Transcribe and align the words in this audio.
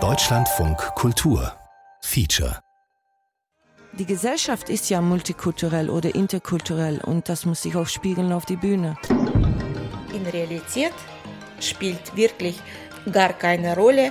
Deutschlandfunk 0.00 0.78
Kultur 0.96 1.52
Feature 2.00 2.58
Die 3.92 4.04
Gesellschaft 4.04 4.68
ist 4.68 4.90
ja 4.90 5.00
multikulturell 5.00 5.88
oder 5.88 6.12
interkulturell 6.12 7.00
und 7.04 7.28
das 7.28 7.46
muss 7.46 7.62
sich 7.62 7.76
auch 7.76 7.86
spiegeln 7.86 8.32
auf 8.32 8.46
die 8.46 8.56
Bühne. 8.56 8.98
In 10.12 10.26
Realität 10.26 10.92
spielt 11.60 12.16
wirklich 12.16 12.58
gar 13.12 13.32
keine 13.32 13.76
Rolle, 13.76 14.10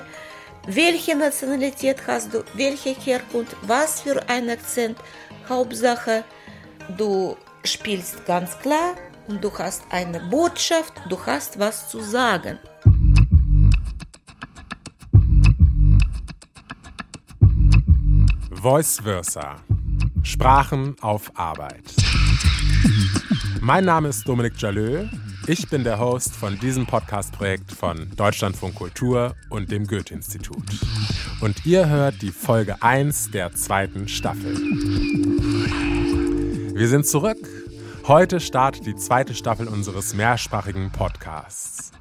welche 0.66 1.18
Nationalität 1.18 2.08
hast 2.08 2.34
du, 2.34 2.46
welche 2.54 2.92
Herkunft, 2.92 3.58
was 3.64 4.00
für 4.00 4.30
ein 4.30 4.50
Akzent. 4.50 4.98
Hauptsache, 5.50 6.24
du 6.98 7.36
spielst 7.66 8.26
ganz 8.26 8.58
klar 8.60 8.96
und 9.28 9.44
du 9.44 9.52
hast 9.58 9.84
eine 9.90 10.22
Botschaft, 10.22 10.94
du 11.10 11.20
hast 11.26 11.60
was 11.60 11.90
zu 11.90 12.00
sagen. 12.00 12.60
Voice 18.64 19.02
Versa. 19.04 19.58
Sprachen 20.24 20.96
auf 21.02 21.38
Arbeit. 21.38 21.84
Mein 23.60 23.84
Name 23.84 24.08
ist 24.08 24.26
Dominik 24.26 24.54
Jalö. 24.58 25.06
Ich 25.48 25.68
bin 25.68 25.84
der 25.84 26.00
Host 26.00 26.34
von 26.34 26.58
diesem 26.58 26.86
Podcast-Projekt 26.86 27.74
von 27.74 28.10
Deutschlandfunk 28.16 28.76
Kultur 28.76 29.36
und 29.50 29.70
dem 29.70 29.86
Goethe-Institut. 29.86 30.64
Und 31.42 31.66
ihr 31.66 31.90
hört 31.90 32.22
die 32.22 32.32
Folge 32.32 32.82
1 32.82 33.32
der 33.32 33.52
zweiten 33.52 34.08
Staffel. 34.08 34.56
Wir 36.74 36.88
sind 36.88 37.06
zurück. 37.06 37.46
Heute 38.08 38.40
startet 38.40 38.86
die 38.86 38.96
zweite 38.96 39.36
Staffel 39.36 39.68
unseres 39.68 40.14
mehrsprachigen 40.14 40.90
Podcasts. 40.90 41.92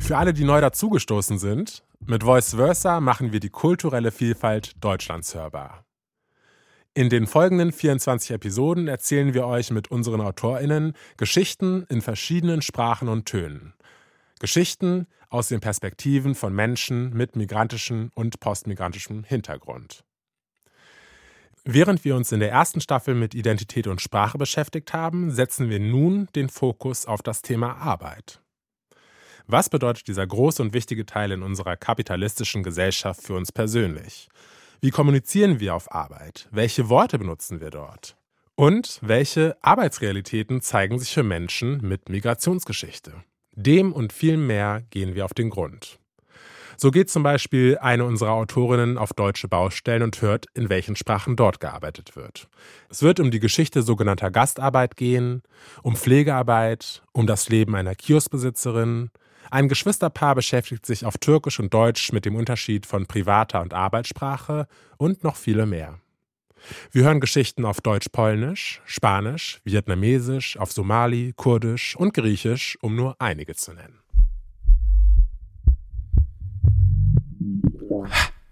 Für 0.00 0.18
alle, 0.18 0.32
die 0.34 0.42
neu 0.42 0.60
dazugestoßen 0.60 1.38
sind, 1.38 1.84
mit 2.08 2.22
Voice 2.22 2.54
Versa 2.54 3.00
machen 3.00 3.32
wir 3.32 3.40
die 3.40 3.50
kulturelle 3.50 4.12
Vielfalt 4.12 4.72
Deutschlands 4.82 5.34
hörbar. 5.34 5.84
In 6.94 7.10
den 7.10 7.26
folgenden 7.26 7.72
24 7.72 8.30
Episoden 8.30 8.88
erzählen 8.88 9.34
wir 9.34 9.46
euch 9.46 9.70
mit 9.70 9.90
unseren 9.90 10.20
AutorInnen 10.20 10.94
Geschichten 11.16 11.84
in 11.88 12.00
verschiedenen 12.00 12.62
Sprachen 12.62 13.08
und 13.08 13.26
Tönen. 13.26 13.74
Geschichten 14.38 15.06
aus 15.28 15.48
den 15.48 15.60
Perspektiven 15.60 16.34
von 16.34 16.54
Menschen 16.54 17.12
mit 17.12 17.36
migrantischem 17.36 18.10
und 18.14 18.40
postmigrantischem 18.40 19.24
Hintergrund. 19.24 20.04
Während 21.64 22.04
wir 22.04 22.14
uns 22.14 22.30
in 22.30 22.38
der 22.38 22.52
ersten 22.52 22.80
Staffel 22.80 23.16
mit 23.16 23.34
Identität 23.34 23.88
und 23.88 24.00
Sprache 24.00 24.38
beschäftigt 24.38 24.92
haben, 24.92 25.32
setzen 25.32 25.68
wir 25.68 25.80
nun 25.80 26.28
den 26.36 26.48
Fokus 26.48 27.06
auf 27.06 27.22
das 27.22 27.42
Thema 27.42 27.76
Arbeit. 27.76 28.40
Was 29.48 29.68
bedeutet 29.68 30.08
dieser 30.08 30.26
große 30.26 30.60
und 30.60 30.74
wichtige 30.74 31.06
Teil 31.06 31.30
in 31.30 31.44
unserer 31.44 31.76
kapitalistischen 31.76 32.64
Gesellschaft 32.64 33.22
für 33.22 33.34
uns 33.34 33.52
persönlich? 33.52 34.28
Wie 34.80 34.90
kommunizieren 34.90 35.60
wir 35.60 35.76
auf 35.76 35.92
Arbeit? 35.94 36.48
Welche 36.50 36.88
Worte 36.88 37.16
benutzen 37.16 37.60
wir 37.60 37.70
dort? 37.70 38.16
Und 38.56 38.98
welche 39.02 39.56
Arbeitsrealitäten 39.62 40.62
zeigen 40.62 40.98
sich 40.98 41.14
für 41.14 41.22
Menschen 41.22 41.80
mit 41.80 42.08
Migrationsgeschichte? 42.08 43.12
Dem 43.52 43.92
und 43.92 44.12
viel 44.12 44.36
mehr 44.36 44.82
gehen 44.90 45.14
wir 45.14 45.24
auf 45.24 45.32
den 45.32 45.50
Grund. 45.50 46.00
So 46.76 46.90
geht 46.90 47.08
zum 47.08 47.22
Beispiel 47.22 47.78
eine 47.78 48.04
unserer 48.04 48.32
Autorinnen 48.32 48.98
auf 48.98 49.12
deutsche 49.12 49.46
Baustellen 49.46 50.02
und 50.02 50.20
hört, 50.22 50.46
in 50.54 50.70
welchen 50.70 50.96
Sprachen 50.96 51.36
dort 51.36 51.60
gearbeitet 51.60 52.16
wird. 52.16 52.48
Es 52.90 53.00
wird 53.00 53.20
um 53.20 53.30
die 53.30 53.40
Geschichte 53.40 53.82
sogenannter 53.82 54.32
Gastarbeit 54.32 54.96
gehen, 54.96 55.44
um 55.84 55.94
Pflegearbeit, 55.94 57.04
um 57.12 57.28
das 57.28 57.48
Leben 57.48 57.76
einer 57.76 57.94
Kioskbesitzerin, 57.94 59.10
ein 59.50 59.68
Geschwisterpaar 59.68 60.34
beschäftigt 60.34 60.86
sich 60.86 61.04
auf 61.04 61.18
Türkisch 61.18 61.60
und 61.60 61.72
Deutsch 61.72 62.12
mit 62.12 62.24
dem 62.24 62.36
Unterschied 62.36 62.86
von 62.86 63.06
privater 63.06 63.62
und 63.62 63.74
Arbeitssprache 63.74 64.66
und 64.96 65.24
noch 65.24 65.36
viele 65.36 65.66
mehr. 65.66 66.00
Wir 66.90 67.04
hören 67.04 67.20
Geschichten 67.20 67.64
auf 67.64 67.80
Deutsch-Polnisch, 67.80 68.82
Spanisch, 68.84 69.60
Vietnamesisch, 69.64 70.56
auf 70.56 70.72
Somali, 70.72 71.32
Kurdisch 71.36 71.96
und 71.96 72.14
Griechisch, 72.14 72.76
um 72.80 72.96
nur 72.96 73.16
einige 73.20 73.54
zu 73.54 73.72
nennen. 73.72 74.00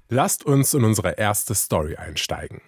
Lasst 0.08 0.44
uns 0.44 0.74
in 0.74 0.84
unsere 0.84 1.12
erste 1.18 1.54
Story 1.54 1.96
einsteigen. 1.96 2.60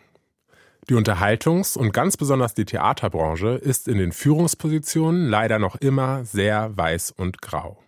Die 0.88 0.94
Unterhaltungs- 0.94 1.76
und 1.76 1.92
ganz 1.92 2.16
besonders 2.16 2.54
die 2.54 2.64
Theaterbranche 2.64 3.50
ist 3.50 3.88
in 3.88 3.98
den 3.98 4.12
Führungspositionen 4.12 5.28
leider 5.28 5.58
noch 5.58 5.76
immer 5.76 6.24
sehr 6.24 6.76
weiß 6.76 7.10
und 7.10 7.42
grau. 7.42 7.82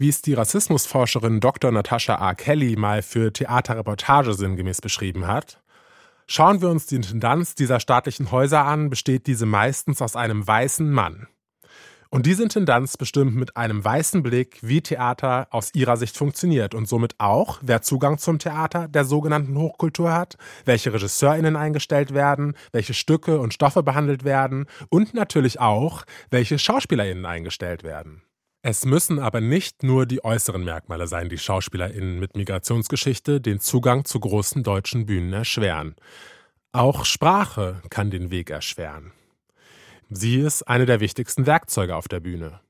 Wie 0.00 0.08
es 0.08 0.22
die 0.22 0.32
Rassismusforscherin 0.32 1.40
Dr. 1.40 1.70
Natascha 1.70 2.14
A. 2.14 2.32
Kelly 2.32 2.74
mal 2.74 3.02
für 3.02 3.34
Theaterreportage 3.34 4.32
sinngemäß 4.32 4.80
beschrieben 4.80 5.26
hat, 5.26 5.60
schauen 6.26 6.62
wir 6.62 6.70
uns 6.70 6.86
die 6.86 6.94
Intendanz 6.94 7.54
dieser 7.54 7.80
staatlichen 7.80 8.30
Häuser 8.30 8.64
an, 8.64 8.88
besteht 8.88 9.26
diese 9.26 9.44
meistens 9.44 10.00
aus 10.00 10.16
einem 10.16 10.46
weißen 10.46 10.90
Mann. 10.90 11.26
Und 12.08 12.24
diese 12.24 12.42
Intendanz 12.44 12.96
bestimmt 12.96 13.36
mit 13.36 13.58
einem 13.58 13.84
weißen 13.84 14.22
Blick, 14.22 14.58
wie 14.62 14.80
Theater 14.80 15.48
aus 15.50 15.74
ihrer 15.74 15.98
Sicht 15.98 16.16
funktioniert 16.16 16.74
und 16.74 16.88
somit 16.88 17.16
auch, 17.18 17.58
wer 17.60 17.82
Zugang 17.82 18.16
zum 18.16 18.38
Theater 18.38 18.88
der 18.88 19.04
sogenannten 19.04 19.58
Hochkultur 19.58 20.14
hat, 20.14 20.38
welche 20.64 20.94
RegisseurInnen 20.94 21.56
eingestellt 21.56 22.14
werden, 22.14 22.54
welche 22.72 22.94
Stücke 22.94 23.38
und 23.38 23.52
Stoffe 23.52 23.82
behandelt 23.82 24.24
werden 24.24 24.64
und 24.88 25.12
natürlich 25.12 25.60
auch, 25.60 26.06
welche 26.30 26.58
SchauspielerInnen 26.58 27.26
eingestellt 27.26 27.82
werden. 27.82 28.22
Es 28.62 28.84
müssen 28.84 29.18
aber 29.18 29.40
nicht 29.40 29.82
nur 29.82 30.04
die 30.04 30.22
äußeren 30.22 30.62
Merkmale 30.62 31.06
sein, 31.06 31.30
die 31.30 31.38
SchauspielerInnen 31.38 32.18
mit 32.18 32.36
Migrationsgeschichte 32.36 33.40
den 33.40 33.58
Zugang 33.58 34.04
zu 34.04 34.20
großen 34.20 34.62
deutschen 34.62 35.06
Bühnen 35.06 35.32
erschweren. 35.32 35.94
Auch 36.72 37.06
Sprache 37.06 37.80
kann 37.88 38.10
den 38.10 38.30
Weg 38.30 38.50
erschweren. 38.50 39.12
Sie 40.10 40.40
ist 40.40 40.68
eine 40.68 40.84
der 40.84 41.00
wichtigsten 41.00 41.46
Werkzeuge 41.46 41.96
auf 41.96 42.06
der 42.06 42.20
Bühne. 42.20 42.60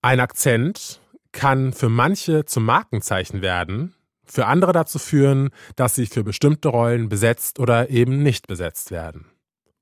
Ein 0.00 0.20
Akzent 0.20 1.02
kann 1.32 1.74
für 1.74 1.90
manche 1.90 2.46
zum 2.46 2.64
Markenzeichen 2.64 3.42
werden, 3.42 3.94
für 4.24 4.46
andere 4.46 4.72
dazu 4.72 4.98
führen, 4.98 5.50
dass 5.76 5.94
sie 5.94 6.06
für 6.06 6.24
bestimmte 6.24 6.68
Rollen 6.68 7.10
besetzt 7.10 7.58
oder 7.58 7.90
eben 7.90 8.22
nicht 8.22 8.46
besetzt 8.46 8.90
werden. 8.90 9.26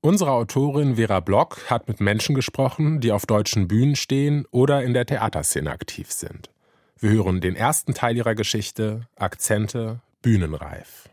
Unsere 0.05 0.31
Autorin 0.31 0.97
Vera 0.97 1.21
Block 1.21 1.69
hat 1.69 1.87
mit 1.87 2.01
Menschen 2.01 2.35
gesprochen, 2.35 2.99
die 2.99 3.13
auf 3.13 3.25
deutschen 3.25 3.69
Bühnen 3.69 3.95
stehen 3.95 4.45
oder 4.51 4.83
in 4.83 4.93
der 4.93 5.05
Theaterszene 5.05 5.71
aktiv 5.71 6.11
sind. 6.11 6.49
Wir 6.99 7.11
hören 7.11 7.39
den 7.39 7.55
ersten 7.55 7.93
Teil 7.93 8.17
ihrer 8.17 8.35
Geschichte, 8.35 9.07
Akzente, 9.15 10.01
Bühnenreif. 10.21 11.07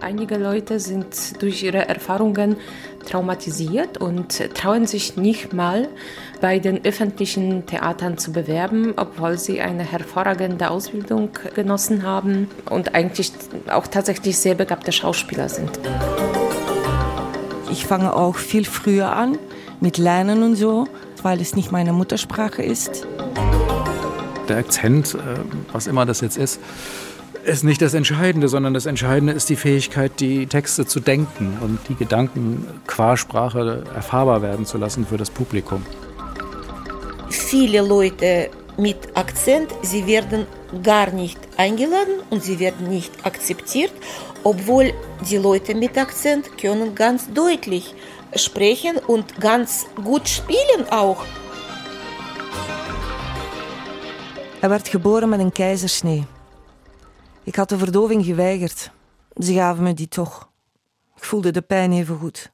Einige 0.00 0.36
Leute 0.36 0.80
sind 0.80 1.40
durch 1.40 1.62
ihre 1.62 1.86
Erfahrungen 1.86 2.56
traumatisiert 3.02 3.98
und 3.98 4.54
trauen 4.54 4.86
sich 4.86 5.16
nicht 5.16 5.52
mal 5.52 5.88
bei 6.40 6.58
den 6.58 6.84
öffentlichen 6.84 7.66
Theatern 7.66 8.18
zu 8.18 8.32
bewerben, 8.32 8.94
obwohl 8.96 9.38
sie 9.38 9.60
eine 9.60 9.84
hervorragende 9.84 10.70
Ausbildung 10.70 11.30
genossen 11.54 12.02
haben 12.02 12.48
und 12.68 12.94
eigentlich 12.94 13.32
auch 13.70 13.86
tatsächlich 13.86 14.38
sehr 14.38 14.54
begabte 14.54 14.92
Schauspieler 14.92 15.48
sind. 15.48 15.70
Ich 17.70 17.86
fange 17.86 18.14
auch 18.14 18.36
viel 18.36 18.64
früher 18.64 19.12
an 19.16 19.38
mit 19.80 19.98
Lernen 19.98 20.42
und 20.42 20.56
so, 20.56 20.86
weil 21.22 21.40
es 21.40 21.56
nicht 21.56 21.72
meine 21.72 21.92
Muttersprache 21.92 22.62
ist. 22.62 23.06
Der 24.48 24.58
Akzent, 24.58 25.14
äh, 25.14 25.18
was 25.72 25.86
immer 25.86 26.04
das 26.04 26.20
jetzt 26.20 26.36
ist, 26.36 26.60
ist 27.44 27.64
nicht 27.64 27.82
das 27.82 27.94
Entscheidende, 27.94 28.48
sondern 28.48 28.74
das 28.74 28.86
Entscheidende 28.86 29.32
ist 29.32 29.48
die 29.48 29.56
Fähigkeit, 29.56 30.12
die 30.20 30.46
Texte 30.46 30.86
zu 30.86 31.00
denken 31.00 31.58
und 31.60 31.78
die 31.88 31.94
Gedanken 31.94 32.66
qua 32.86 33.16
Sprache 33.16 33.84
erfahrbar 33.94 34.42
werden 34.42 34.66
zu 34.66 34.78
lassen 34.78 35.06
für 35.06 35.16
das 35.16 35.30
Publikum. 35.30 35.84
Viele 37.30 37.80
Leute 37.82 38.50
mit 38.76 38.96
Akzent, 39.14 39.70
sie 39.82 40.06
werden 40.06 40.46
gar 40.82 41.10
nicht 41.10 41.38
eingeladen 41.56 42.14
und 42.30 42.42
sie 42.42 42.58
werden 42.58 42.88
nicht 42.88 43.12
akzeptiert, 43.24 43.92
obwohl 44.44 44.92
die 45.28 45.36
Leute 45.36 45.74
mit 45.74 45.98
Akzent 45.98 46.56
können 46.58 46.94
ganz 46.94 47.32
deutlich 47.32 47.94
sprechen 48.34 48.96
und 49.06 49.40
ganz 49.40 49.86
gut 50.02 50.28
spielen 50.28 50.88
auch. 50.90 51.24
Er 54.60 54.70
werd 54.70 54.90
geboren 54.90 55.28
met 55.28 55.40
een 55.40 55.52
keizersnee. 55.52 56.24
Ik 57.44 57.56
had 57.56 57.68
de 57.68 57.78
verdoving 57.78 58.24
geweigerd. 58.24 58.90
Ze 59.36 59.52
gaven 59.52 59.82
me 59.82 59.94
die 59.94 60.08
toch. 60.08 60.50
Ik 61.16 61.24
voelde 61.24 61.50
de 61.50 61.62
pijn 61.62 61.92
even 61.92 62.18
goed. 62.18 62.52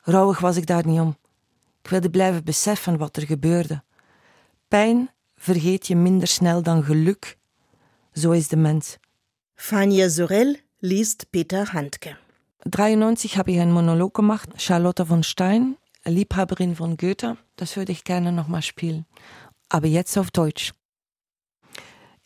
Rouwig 0.00 0.38
was 0.38 0.56
ik 0.56 0.66
daar 0.66 0.86
niet 0.86 1.00
om. 1.00 1.16
Ik 1.82 1.90
wilde 1.90 2.10
blijven 2.10 2.44
beseffen 2.44 2.98
wat 2.98 3.16
er 3.16 3.26
gebeurde. 3.26 3.82
Pijn 4.68 5.10
vergeet 5.36 5.86
je 5.86 5.96
minder 5.96 6.28
snel 6.28 6.62
dan 6.62 6.84
geluk. 6.84 7.38
Zo 8.12 8.30
is 8.30 8.48
de 8.48 8.56
mens. 8.56 8.96
Fania 9.54 10.08
Sorel 10.08 10.56
liest 10.78 11.26
Peter 11.30 11.70
Handke. 11.72 12.16
93 12.58 13.34
habe 13.34 13.50
ich 13.50 13.58
einen 13.58 13.72
Monolog 13.72 14.12
gemacht, 14.12 14.48
Charlotte 14.56 15.06
von 15.06 15.22
Stein. 15.22 15.76
Liebhaberin 16.02 16.76
von 16.76 16.96
Goethe. 16.96 17.36
Das 17.54 17.76
würde 17.76 17.92
ich 17.92 18.04
gerne 18.04 18.32
nochmal 18.32 18.62
spielen. 18.62 19.06
Aber 19.68 19.86
jetzt 19.86 20.16
auf 20.16 20.30
Deutsch. 20.30 20.72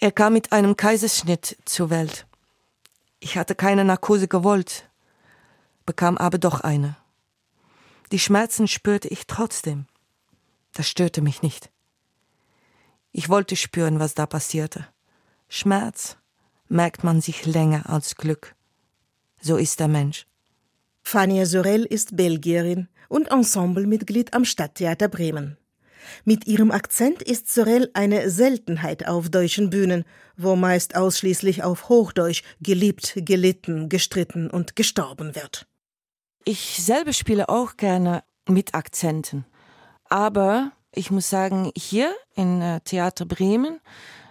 Er 0.04 0.12
kam 0.12 0.34
mit 0.34 0.52
einem 0.52 0.76
Kaiserschnitt 0.76 1.56
zur 1.64 1.88
Welt. 1.88 2.26
Ich 3.20 3.38
hatte 3.38 3.54
keine 3.54 3.86
Narkose 3.86 4.28
gewollt, 4.28 4.90
bekam 5.86 6.18
aber 6.18 6.36
doch 6.36 6.60
eine. 6.60 6.98
Die 8.12 8.18
Schmerzen 8.18 8.68
spürte 8.68 9.08
ich 9.08 9.26
trotzdem. 9.26 9.86
Das 10.74 10.90
störte 10.90 11.22
mich 11.22 11.40
nicht. 11.40 11.70
Ich 13.12 13.30
wollte 13.30 13.56
spüren, 13.56 13.98
was 13.98 14.12
da 14.12 14.26
passierte. 14.26 14.86
Schmerz 15.48 16.18
merkt 16.68 17.02
man 17.02 17.22
sich 17.22 17.46
länger 17.46 17.88
als 17.88 18.16
Glück. 18.16 18.54
So 19.40 19.56
ist 19.56 19.80
der 19.80 19.88
Mensch. 19.88 20.26
Fania 21.00 21.46
Sorel 21.46 21.86
ist 21.86 22.14
Belgierin 22.14 22.88
und 23.08 23.30
Ensemblemitglied 23.30 24.34
am 24.34 24.44
Stadttheater 24.44 25.08
Bremen. 25.08 25.56
Mit 26.24 26.46
ihrem 26.46 26.70
Akzent 26.70 27.22
ist 27.22 27.52
Sorel 27.52 27.90
eine 27.94 28.30
Seltenheit 28.30 29.06
auf 29.06 29.28
deutschen 29.28 29.70
Bühnen, 29.70 30.04
wo 30.36 30.56
meist 30.56 30.96
ausschließlich 30.96 31.62
auf 31.62 31.88
Hochdeutsch 31.88 32.42
geliebt, 32.60 33.14
gelitten, 33.16 33.88
gestritten 33.88 34.50
und 34.50 34.76
gestorben 34.76 35.34
wird. 35.34 35.66
Ich 36.44 36.82
selber 36.82 37.12
spiele 37.12 37.48
auch 37.48 37.76
gerne 37.76 38.22
mit 38.48 38.74
Akzenten. 38.74 39.46
Aber 40.08 40.72
ich 40.92 41.10
muss 41.10 41.30
sagen, 41.30 41.72
hier 41.76 42.14
in 42.34 42.60
äh, 42.60 42.80
Theater 42.80 43.24
Bremen 43.24 43.80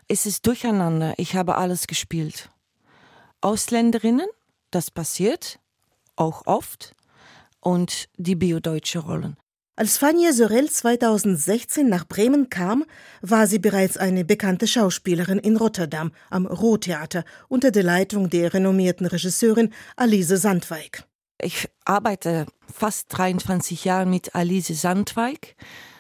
ist 0.08 0.26
es 0.26 0.42
durcheinander. 0.42 1.14
Ich 1.18 1.36
habe 1.36 1.56
alles 1.56 1.88
gespielt. 1.88 2.50
Ausländerinnen, 3.42 4.28
das 4.72 4.92
passiert 4.92 5.60
auch 6.16 6.46
oft, 6.46 6.96
und 7.60 8.10
die 8.18 8.36
biodeutsche 8.36 9.00
Rollen. 9.00 9.38
Als 9.75 9.98
Fania 9.98 10.34
Sorel 10.34 10.70
2016 10.70 11.90
nach 11.90 12.08
Bremen 12.08 12.52
kam, 12.52 12.86
war 13.22 13.48
sie 13.48 13.58
bereits 13.58 13.98
eine 13.98 14.24
bekannte 14.24 14.68
Schauspielerin 14.68 15.40
in 15.40 15.58
Rotterdam 15.58 16.12
am 16.30 16.46
Rohtheater 16.46 17.24
unter 17.48 17.72
der 17.72 17.81
Leitung 17.81 18.30
der 18.30 18.54
renommierten 18.54 19.08
Regisseurin 19.08 19.74
Alice 19.96 20.28
Sandweig. 20.28 21.06
Ich 21.42 21.70
arbeite 21.86 22.46
fast 22.72 23.08
23 23.18 23.84
Jahre 23.84 24.06
mit 24.06 24.36
Alice 24.36 24.80
Sandweig 24.80 25.56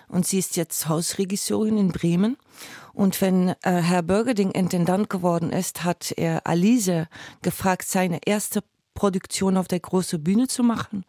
und 0.07 0.27
sie 0.27 0.37
ist 0.37 0.55
jetzt 0.55 0.87
Hausregisseurin 0.87 1.79
in 1.79 1.91
Bremen. 1.91 2.37
Und 2.93 3.21
wenn 3.21 3.55
äh, 3.63 3.71
Herr 3.71 4.03
Bürgerding 4.03 4.51
Intendant 4.51 5.09
geworden 5.09 5.51
ist, 5.51 5.83
hat 5.83 6.13
er 6.15 6.45
Alice 6.45 7.07
gefragt, 7.41 7.87
seine 7.87 8.19
erste 8.23 8.63
Produktion 8.93 9.57
auf 9.57 9.67
der 9.67 9.79
großen 9.79 10.23
Bühne 10.23 10.47
zu 10.47 10.63
machen. 10.63 11.05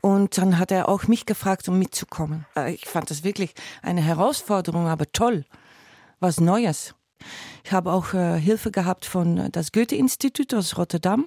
Und 0.00 0.38
dann 0.38 0.58
hat 0.58 0.70
er 0.70 0.88
auch 0.88 1.06
mich 1.06 1.26
gefragt, 1.26 1.68
um 1.68 1.78
mitzukommen. 1.78 2.46
Äh, 2.56 2.74
ich 2.74 2.86
fand 2.86 3.10
das 3.10 3.24
wirklich 3.24 3.54
eine 3.82 4.02
Herausforderung, 4.02 4.86
aber 4.86 5.10
toll. 5.12 5.44
Was 6.20 6.40
Neues. 6.40 6.94
Ich 7.64 7.72
habe 7.72 7.92
auch 7.92 8.14
äh, 8.14 8.40
Hilfe 8.40 8.70
gehabt 8.70 9.04
von 9.04 9.38
äh, 9.38 9.50
das 9.50 9.72
Goethe-Institut 9.72 10.54
aus 10.54 10.76
Rotterdam. 10.78 11.26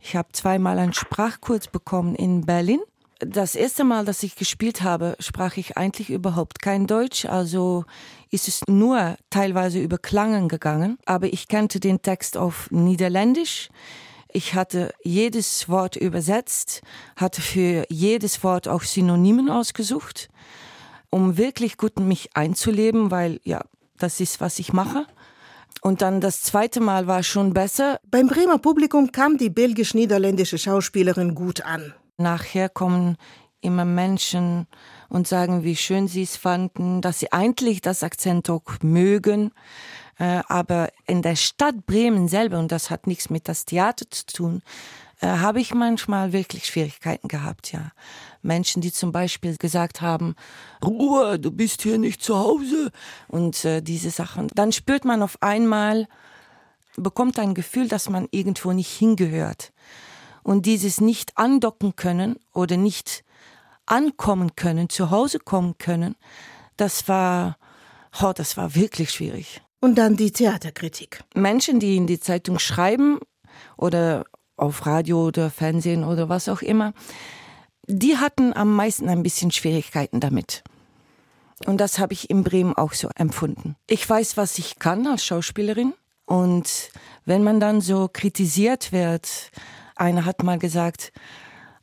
Ich 0.00 0.16
habe 0.16 0.28
zweimal 0.32 0.78
einen 0.78 0.92
Sprachkurs 0.92 1.68
bekommen 1.68 2.14
in 2.14 2.46
Berlin 2.46 2.80
das 3.24 3.54
erste 3.54 3.84
Mal, 3.84 4.04
dass 4.04 4.22
ich 4.22 4.36
gespielt 4.36 4.82
habe, 4.82 5.16
sprach 5.20 5.56
ich 5.56 5.76
eigentlich 5.76 6.10
überhaupt 6.10 6.60
kein 6.60 6.86
Deutsch, 6.86 7.24
also 7.24 7.84
ist 8.30 8.48
es 8.48 8.62
nur 8.66 9.16
teilweise 9.30 9.78
über 9.78 9.98
Klangen 9.98 10.48
gegangen, 10.48 10.98
aber 11.06 11.32
ich 11.32 11.48
kannte 11.48 11.78
den 11.78 12.02
Text 12.02 12.36
auf 12.36 12.70
Niederländisch. 12.70 13.68
Ich 14.32 14.54
hatte 14.54 14.94
jedes 15.02 15.68
Wort 15.68 15.96
übersetzt, 15.96 16.80
hatte 17.16 17.42
für 17.42 17.84
jedes 17.90 18.42
Wort 18.42 18.66
auch 18.66 18.82
Synonymen 18.82 19.50
ausgesucht, 19.50 20.30
um 21.10 21.36
wirklich 21.36 21.76
gut 21.76 22.00
mich 22.00 22.30
einzuleben, 22.34 23.10
weil 23.10 23.40
ja, 23.44 23.60
das 23.98 24.20
ist, 24.20 24.40
was 24.40 24.58
ich 24.58 24.72
mache. 24.72 25.06
Und 25.82 26.00
dann 26.00 26.20
das 26.20 26.42
zweite 26.42 26.80
Mal 26.80 27.06
war 27.06 27.22
schon 27.22 27.52
besser. 27.52 28.00
Beim 28.10 28.28
Bremer 28.28 28.58
Publikum 28.58 29.12
kam 29.12 29.36
die 29.36 29.50
belgisch-niederländische 29.50 30.56
Schauspielerin 30.56 31.34
gut 31.34 31.62
an. 31.62 31.92
Nachher 32.16 32.68
kommen 32.68 33.16
immer 33.60 33.84
Menschen 33.84 34.66
und 35.08 35.28
sagen, 35.28 35.62
wie 35.62 35.76
schön 35.76 36.08
sie 36.08 36.22
es 36.22 36.36
fanden, 36.36 37.00
dass 37.00 37.20
sie 37.20 37.32
eigentlich 37.32 37.80
das 37.80 38.02
Akzent 38.02 38.48
auch 38.48 38.62
mögen. 38.82 39.52
Äh, 40.18 40.42
aber 40.48 40.90
in 41.06 41.22
der 41.22 41.36
Stadt 41.36 41.86
Bremen 41.86 42.28
selber, 42.28 42.58
und 42.58 42.72
das 42.72 42.90
hat 42.90 43.06
nichts 43.06 43.30
mit 43.30 43.48
das 43.48 43.64
Theater 43.64 44.04
zu 44.10 44.26
tun, 44.26 44.62
äh, 45.22 45.26
habe 45.26 45.60
ich 45.60 45.72
manchmal 45.72 46.32
wirklich 46.32 46.66
Schwierigkeiten 46.66 47.28
gehabt, 47.28 47.72
ja. 47.72 47.92
Menschen, 48.42 48.82
die 48.82 48.92
zum 48.92 49.12
Beispiel 49.12 49.56
gesagt 49.56 50.00
haben, 50.00 50.34
Ruhe, 50.84 51.38
du 51.38 51.52
bist 51.52 51.82
hier 51.82 51.96
nicht 51.96 52.22
zu 52.22 52.36
Hause 52.36 52.90
und 53.28 53.64
äh, 53.64 53.82
diese 53.82 54.10
Sachen. 54.10 54.48
Dann 54.54 54.72
spürt 54.72 55.04
man 55.04 55.22
auf 55.22 55.40
einmal, 55.40 56.08
bekommt 56.96 57.38
ein 57.38 57.54
Gefühl, 57.54 57.86
dass 57.86 58.10
man 58.10 58.26
irgendwo 58.32 58.72
nicht 58.72 58.90
hingehört. 58.90 59.72
Und 60.42 60.66
dieses 60.66 61.00
nicht 61.00 61.38
andocken 61.38 61.94
können 61.94 62.36
oder 62.52 62.76
nicht 62.76 63.22
ankommen 63.86 64.56
können, 64.56 64.88
zu 64.88 65.10
Hause 65.10 65.38
kommen 65.38 65.78
können, 65.78 66.16
das 66.76 67.06
war, 67.06 67.58
oh, 68.20 68.32
das 68.34 68.56
war 68.56 68.74
wirklich 68.74 69.12
schwierig. 69.12 69.61
Und 69.82 69.96
dann 69.96 70.16
die 70.16 70.30
Theaterkritik. 70.30 71.24
Menschen, 71.34 71.80
die 71.80 71.96
in 71.96 72.06
die 72.06 72.20
Zeitung 72.20 72.60
schreiben 72.60 73.18
oder 73.76 74.24
auf 74.56 74.86
Radio 74.86 75.26
oder 75.26 75.50
Fernsehen 75.50 76.04
oder 76.04 76.28
was 76.28 76.48
auch 76.48 76.62
immer, 76.62 76.94
die 77.88 78.16
hatten 78.16 78.52
am 78.52 78.76
meisten 78.76 79.08
ein 79.08 79.24
bisschen 79.24 79.50
Schwierigkeiten 79.50 80.20
damit. 80.20 80.62
Und 81.66 81.78
das 81.78 81.98
habe 81.98 82.12
ich 82.12 82.30
in 82.30 82.44
Bremen 82.44 82.76
auch 82.76 82.92
so 82.92 83.08
empfunden. 83.16 83.74
Ich 83.88 84.08
weiß, 84.08 84.36
was 84.36 84.56
ich 84.56 84.78
kann 84.78 85.04
als 85.08 85.24
Schauspielerin. 85.24 85.94
Und 86.26 86.92
wenn 87.24 87.42
man 87.42 87.58
dann 87.58 87.80
so 87.80 88.08
kritisiert 88.08 88.92
wird, 88.92 89.50
einer 89.96 90.24
hat 90.24 90.44
mal 90.44 90.60
gesagt, 90.60 91.12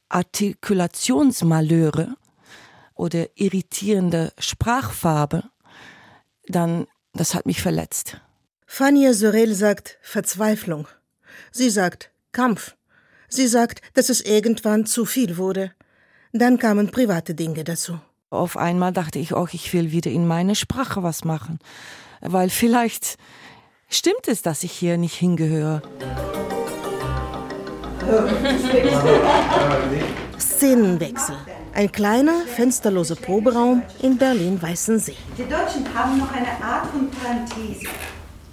Artikulationsmalheure 0.08 2.16
oder 2.96 3.28
irritierende 3.36 4.32
Sprachfarbe, 4.40 5.44
dann, 6.48 6.88
das 7.14 7.36
hat 7.36 7.46
mich 7.46 7.62
verletzt. 7.62 8.18
Fania 8.66 9.14
Sorel 9.14 9.54
sagt 9.56 9.98
Verzweiflung. 10.02 10.88
Sie 11.52 11.70
sagt 11.70 12.12
Kampf. 12.32 12.76
Sie 13.28 13.48
sagt, 13.48 13.82
dass 13.94 14.10
es 14.10 14.22
irgendwann 14.22 14.86
zu 14.86 15.06
viel 15.06 15.38
wurde. 15.38 15.72
Dann 16.34 16.60
kamen 16.60 16.92
private 16.92 17.34
Dinge 17.34 17.64
dazu. 17.64 18.00
Auf 18.30 18.58
einmal 18.58 18.94
dachte 18.94 19.18
ich 19.18 19.34
auch, 19.34 19.50
ich 19.54 19.74
will 19.74 19.92
wieder 19.92 20.12
in 20.12 20.28
meine 20.28 20.56
Sprache 20.56 21.02
was 21.02 21.24
machen. 21.24 21.58
Weil 22.22 22.50
vielleicht 22.50 23.18
stimmt 23.90 24.28
es, 24.28 24.44
dass 24.44 24.64
ich 24.64 24.72
hier 24.72 24.98
nicht 24.98 25.16
hingehöre. 25.16 25.82
Szenenwechsel. 30.40 31.36
Ein 31.74 31.92
kleiner, 31.92 32.42
fensterloser 32.46 33.16
Proberaum 33.16 33.84
in 34.02 34.18
Berlin-Weißensee. 34.18 35.16
Die 35.38 35.44
Deutschen 35.44 35.86
haben 35.94 36.18
noch 36.18 36.32
eine 36.32 36.64
Art 36.64 36.88
von 36.88 37.10
Parenthese. 37.12 37.88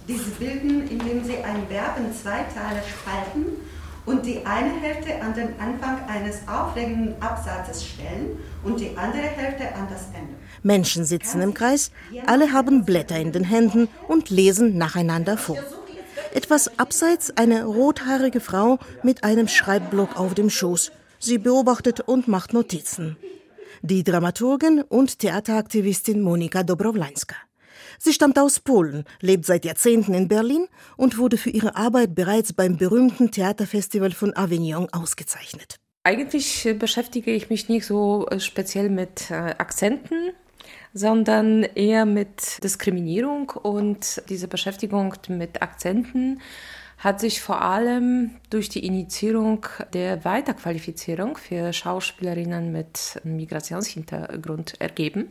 Diese 0.07 0.31
bilden, 0.39 0.89
indem 0.89 1.25
sie 1.25 1.39
ein 1.39 1.69
Verb 1.69 1.99
in 1.99 2.15
zwei 2.15 2.45
Teile 2.55 2.83
spalten 2.87 3.57
und 4.05 4.25
die 4.25 4.45
eine 4.47 4.71
Hälfte 4.81 5.21
an 5.21 5.35
den 5.35 5.49
Anfang 5.59 6.09
eines 6.09 6.47
aufregenden 6.47 7.21
Absatzes 7.21 7.85
stellen 7.85 8.39
und 8.63 8.79
die 8.79 8.97
andere 8.97 9.27
Hälfte 9.27 9.75
an 9.75 9.89
das 9.91 10.07
Ende. 10.15 10.35
Menschen 10.63 11.05
sitzen 11.05 11.41
im 11.41 11.55
Kreis, 11.55 11.91
alle 12.27 12.53
haben 12.53 12.85
Blätter 12.85 13.19
in 13.19 13.33
den 13.33 13.45
Händen 13.45 13.89
und 14.07 14.31
lesen 14.31 14.79
nacheinander 14.79 15.37
vor. 15.37 15.59
Etwas 16.35 16.79
abseits 16.79 17.37
eine 17.37 17.65
rothaarige 17.65 18.41
Frau 18.41 18.79
mit 19.03 19.25
einem 19.25 19.49
Schreibblock 19.49 20.17
auf 20.21 20.35
dem 20.35 20.51
Schoß. 20.51 20.93
Sie 21.19 21.39
beobachtet 21.39 22.01
und 22.01 22.29
macht 22.29 22.53
Notizen. 22.53 23.17
Die 23.83 24.05
Dramaturgin 24.05 24.83
und 24.83 25.19
Theateraktivistin 25.19 26.21
Monika 26.21 26.63
Dobrowlańska. 26.63 27.37
Sie 27.99 28.13
stammt 28.13 28.39
aus 28.39 28.61
Polen, 28.61 29.05
lebt 29.21 29.47
seit 29.47 29.65
Jahrzehnten 29.65 30.15
in 30.15 30.29
Berlin 30.29 30.69
und 30.97 31.19
wurde 31.19 31.37
für 31.37 31.51
ihre 31.51 31.77
Arbeit 31.77 32.15
bereits 32.15 32.53
beim 32.53 32.77
berühmten 32.77 33.31
Theaterfestival 33.31 34.13
von 34.13 34.37
Avignon 34.37 34.89
ausgezeichnet. 34.93 35.77
Eigentlich 36.05 36.69
beschäftige 36.79 37.33
ich 37.33 37.51
mich 37.51 37.69
nicht 37.69 37.87
so 37.87 38.27
äh, 38.29 38.39
speziell 38.39 38.91
mit 38.91 39.31
äh, 39.31 39.35
Akzenten, 39.35 40.33
sondern 40.93 41.63
eher 41.63 42.07
mit 42.07 42.63
Diskriminierung 42.63 43.51
und 43.51 44.23
diese 44.29 44.49
Beschäftigung 44.49 45.15
mit 45.29 45.63
Akzenten 45.63 46.41
hat 46.99 47.21
sich 47.21 47.41
vor 47.41 47.63
allem 47.63 48.31
durch 48.51 48.69
die 48.69 48.85
Initiierung 48.85 49.67
der 49.93 50.25
Weiterqualifizierung 50.25 51.37
für 51.37 51.73
Schauspielerinnen 51.73 52.73
mit 52.73 53.21
Migrationshintergrund 53.25 54.81
ergeben, 54.81 55.31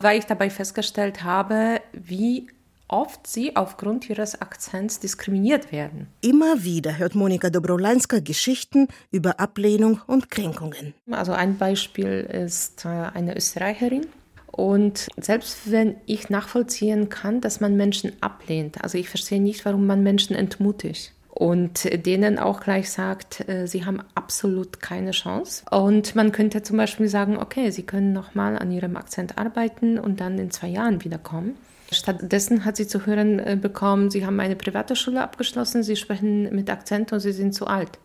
weil 0.00 0.18
ich 0.18 0.26
dabei 0.26 0.50
festgestellt 0.50 1.22
habe, 1.22 1.80
wie 1.92 2.48
oft 2.88 3.26
sie 3.26 3.56
aufgrund 3.56 4.08
ihres 4.08 4.40
Akzents 4.40 5.00
diskriminiert 5.00 5.72
werden. 5.72 6.08
Immer 6.20 6.62
wieder 6.62 6.98
hört 6.98 7.14
Monika 7.14 7.50
Dobrolańska 7.50 8.20
Geschichten 8.20 8.88
über 9.10 9.40
Ablehnung 9.40 10.00
und 10.06 10.30
Kränkungen. 10.30 10.94
Also 11.10 11.32
ein 11.32 11.56
Beispiel 11.56 12.20
ist 12.20 12.84
äh, 12.84 12.88
eine 12.88 13.34
Österreicherin. 13.36 14.06
Und 14.52 15.08
selbst 15.16 15.72
wenn 15.72 15.96
ich 16.06 16.30
nachvollziehen 16.30 17.08
kann, 17.08 17.40
dass 17.40 17.60
man 17.60 17.76
Menschen 17.76 18.12
ablehnt, 18.20 18.84
also 18.84 18.98
ich 18.98 19.08
verstehe 19.08 19.40
nicht, 19.40 19.64
warum 19.64 19.86
man 19.86 20.02
Menschen 20.02 20.36
entmutigt 20.36 21.12
und 21.30 21.88
denen 22.06 22.38
auch 22.38 22.60
gleich 22.60 22.90
sagt, 22.90 23.48
äh, 23.48 23.66
sie 23.66 23.86
haben 23.86 24.00
absolut 24.14 24.80
keine 24.80 25.12
Chance. 25.12 25.64
Und 25.70 26.14
man 26.14 26.30
könnte 26.30 26.62
zum 26.62 26.76
Beispiel 26.76 27.08
sagen, 27.08 27.38
okay, 27.38 27.70
sie 27.70 27.84
können 27.84 28.12
nochmal 28.12 28.58
an 28.58 28.70
ihrem 28.70 28.96
Akzent 28.96 29.38
arbeiten 29.38 29.98
und 29.98 30.20
dann 30.20 30.38
in 30.38 30.50
zwei 30.50 30.68
Jahren 30.68 31.02
wiederkommen. 31.02 31.56
Stattdessen 31.90 32.64
hat 32.64 32.76
sie 32.76 32.86
zu 32.86 33.06
hören 33.06 33.38
äh, 33.38 33.56
bekommen, 33.60 34.10
sie 34.10 34.26
haben 34.26 34.38
eine 34.40 34.56
private 34.56 34.94
Schule 34.94 35.22
abgeschlossen, 35.22 35.82
sie 35.82 35.96
sprechen 35.96 36.54
mit 36.54 36.70
Akzent 36.70 37.12
und 37.12 37.20
sie 37.20 37.32
sind 37.32 37.54
zu 37.54 37.66
alt. 37.66 37.98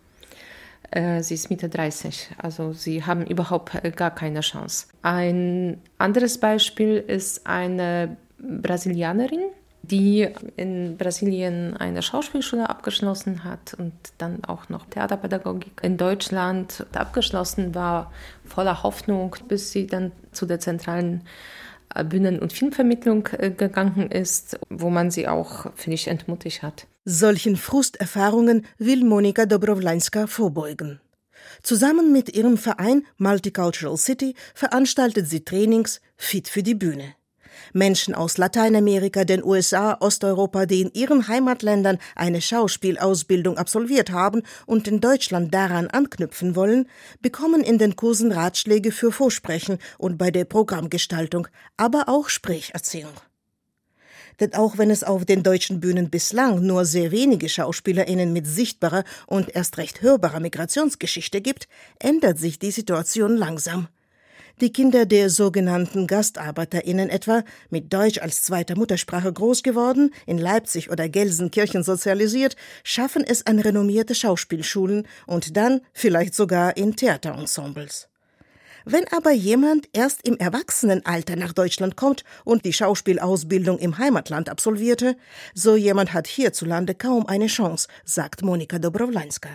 Äh, 0.91 1.21
sie 1.21 1.33
ist 1.33 1.49
Mitte 1.49 1.69
30, 1.69 2.29
also 2.37 2.73
sie 2.73 3.03
haben 3.03 3.25
überhaupt 3.25 3.71
gar 3.95 4.11
keine 4.11 4.41
Chance. 4.41 4.87
Ein 5.01 5.81
anderes 5.97 6.39
Beispiel 6.39 6.97
ist 6.97 7.45
eine 7.45 8.17
Brasilianerin, 8.39 9.41
die 9.89 10.27
in 10.55 10.97
Brasilien 10.97 11.75
eine 11.77 12.01
Schauspielschule 12.01 12.69
abgeschlossen 12.69 13.43
hat 13.43 13.73
und 13.77 13.93
dann 14.17 14.43
auch 14.43 14.69
noch 14.69 14.85
Theaterpädagogik 14.85 15.81
in 15.81 15.97
Deutschland 15.97 16.85
abgeschlossen 16.93 17.73
war, 17.73 18.11
voller 18.45 18.83
Hoffnung, 18.83 19.35
bis 19.47 19.71
sie 19.71 19.87
dann 19.87 20.11
zu 20.31 20.45
der 20.45 20.59
zentralen 20.59 21.23
äh, 21.95 22.03
Bühnen- 22.03 22.39
und 22.39 22.53
Filmvermittlung 22.53 23.29
äh, 23.37 23.51
gegangen 23.51 24.11
ist, 24.11 24.59
wo 24.69 24.89
man 24.89 25.11
sie 25.11 25.27
auch, 25.27 25.71
finde 25.75 25.95
ich, 25.95 26.07
entmutigt 26.07 26.63
hat. 26.63 26.87
Solchen 27.09 27.55
Frusterfahrungen 27.55 28.65
will 28.79 29.05
Monika 29.05 29.45
Dobrowlańska 29.45 30.27
vorbeugen. 30.27 30.99
Zusammen 31.63 32.11
mit 32.11 32.35
ihrem 32.35 32.57
Verein 32.57 33.07
Multicultural 33.17 33.95
City 33.95 34.35
veranstaltet 34.53 35.29
sie 35.29 35.45
Trainings 35.45 36.01
Fit 36.17 36.49
für 36.49 36.63
die 36.63 36.75
Bühne. 36.75 37.15
Menschen 37.71 38.13
aus 38.13 38.37
Lateinamerika, 38.37 39.23
den 39.23 39.41
USA, 39.41 39.95
Osteuropa, 40.01 40.65
die 40.65 40.81
in 40.81 40.91
ihren 40.91 41.29
Heimatländern 41.29 41.97
eine 42.13 42.41
Schauspielausbildung 42.41 43.57
absolviert 43.57 44.11
haben 44.11 44.43
und 44.65 44.85
in 44.89 44.99
Deutschland 44.99 45.53
daran 45.53 45.87
anknüpfen 45.87 46.57
wollen, 46.57 46.89
bekommen 47.21 47.61
in 47.61 47.77
den 47.77 47.95
Kursen 47.95 48.33
Ratschläge 48.33 48.91
für 48.91 49.13
Vorsprechen 49.13 49.77
und 49.97 50.17
bei 50.17 50.29
der 50.29 50.43
Programmgestaltung, 50.43 51.47
aber 51.77 52.09
auch 52.09 52.27
Sprecherziehung. 52.27 53.13
Denn 54.39 54.53
auch 54.53 54.77
wenn 54.77 54.91
es 54.91 55.03
auf 55.03 55.25
den 55.25 55.43
deutschen 55.43 55.79
Bühnen 55.79 56.09
bislang 56.09 56.65
nur 56.65 56.85
sehr 56.85 57.11
wenige 57.11 57.49
SchauspielerInnen 57.49 58.33
mit 58.33 58.47
sichtbarer 58.47 59.03
und 59.25 59.55
erst 59.55 59.77
recht 59.77 60.01
hörbarer 60.01 60.39
Migrationsgeschichte 60.39 61.41
gibt, 61.41 61.67
ändert 61.99 62.37
sich 62.37 62.59
die 62.59 62.71
Situation 62.71 63.35
langsam. 63.35 63.87
Die 64.59 64.73
Kinder 64.73 65.05
der 65.05 65.29
sogenannten 65.29 66.07
GastarbeiterInnen 66.07 67.09
etwa, 67.09 67.43
mit 67.69 67.93
Deutsch 67.93 68.17
als 68.17 68.41
zweiter 68.41 68.75
Muttersprache 68.75 69.31
groß 69.31 69.61
geworden, 69.61 70.11
in 70.25 70.39
Leipzig 70.39 70.89
oder 70.89 71.07
Gelsenkirchen 71.09 71.83
sozialisiert, 71.83 72.55
schaffen 72.83 73.23
es 73.23 73.45
an 73.45 73.59
renommierte 73.59 74.15
Schauspielschulen 74.15 75.07
und 75.27 75.57
dann 75.57 75.81
vielleicht 75.93 76.33
sogar 76.33 76.75
in 76.75 76.95
Theaterensembles. 76.95 78.07
Wenn 78.89 79.05
aber 79.11 79.31
jemand 79.31 79.89
erst 79.93 80.27
im 80.27 80.37
Erwachsenenalter 80.37 81.35
nach 81.35 81.53
Deutschland 81.53 81.97
kommt 81.97 82.23
und 82.43 82.65
die 82.65 82.73
Schauspielausbildung 82.73 83.79
im 83.79 83.97
Heimatland 83.97 84.49
absolvierte, 84.49 85.17
so 85.53 85.75
jemand 85.75 86.13
hat 86.13 86.27
hierzulande 86.27 86.95
kaum 86.95 87.25
eine 87.27 87.47
Chance, 87.47 87.87
sagt 88.05 88.41
Monika 88.43 88.79
Dobrowlańska. 88.79 89.49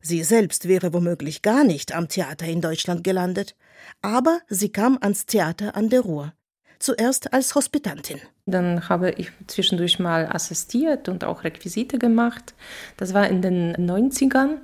Sie 0.00 0.22
selbst 0.22 0.68
wäre 0.68 0.92
womöglich 0.92 1.42
gar 1.42 1.64
nicht 1.64 1.94
am 1.94 2.08
Theater 2.08 2.46
in 2.46 2.60
Deutschland 2.60 3.04
gelandet 3.04 3.56
aber 4.02 4.40
sie 4.48 4.70
kam 4.70 4.98
ans 5.00 5.26
Theater 5.26 5.76
an 5.76 5.88
der 5.88 6.00
Ruhr. 6.00 6.32
Zuerst 6.78 7.32
als 7.32 7.56
Hospitantin. 7.56 8.20
Dann 8.46 8.88
habe 8.88 9.10
ich 9.10 9.32
zwischendurch 9.48 9.98
mal 9.98 10.26
assistiert 10.26 11.08
und 11.08 11.24
auch 11.24 11.42
Requisite 11.42 11.98
gemacht. 11.98 12.54
Das 12.96 13.14
war 13.14 13.28
in 13.28 13.42
den 13.42 13.74
90ern. 13.74 14.58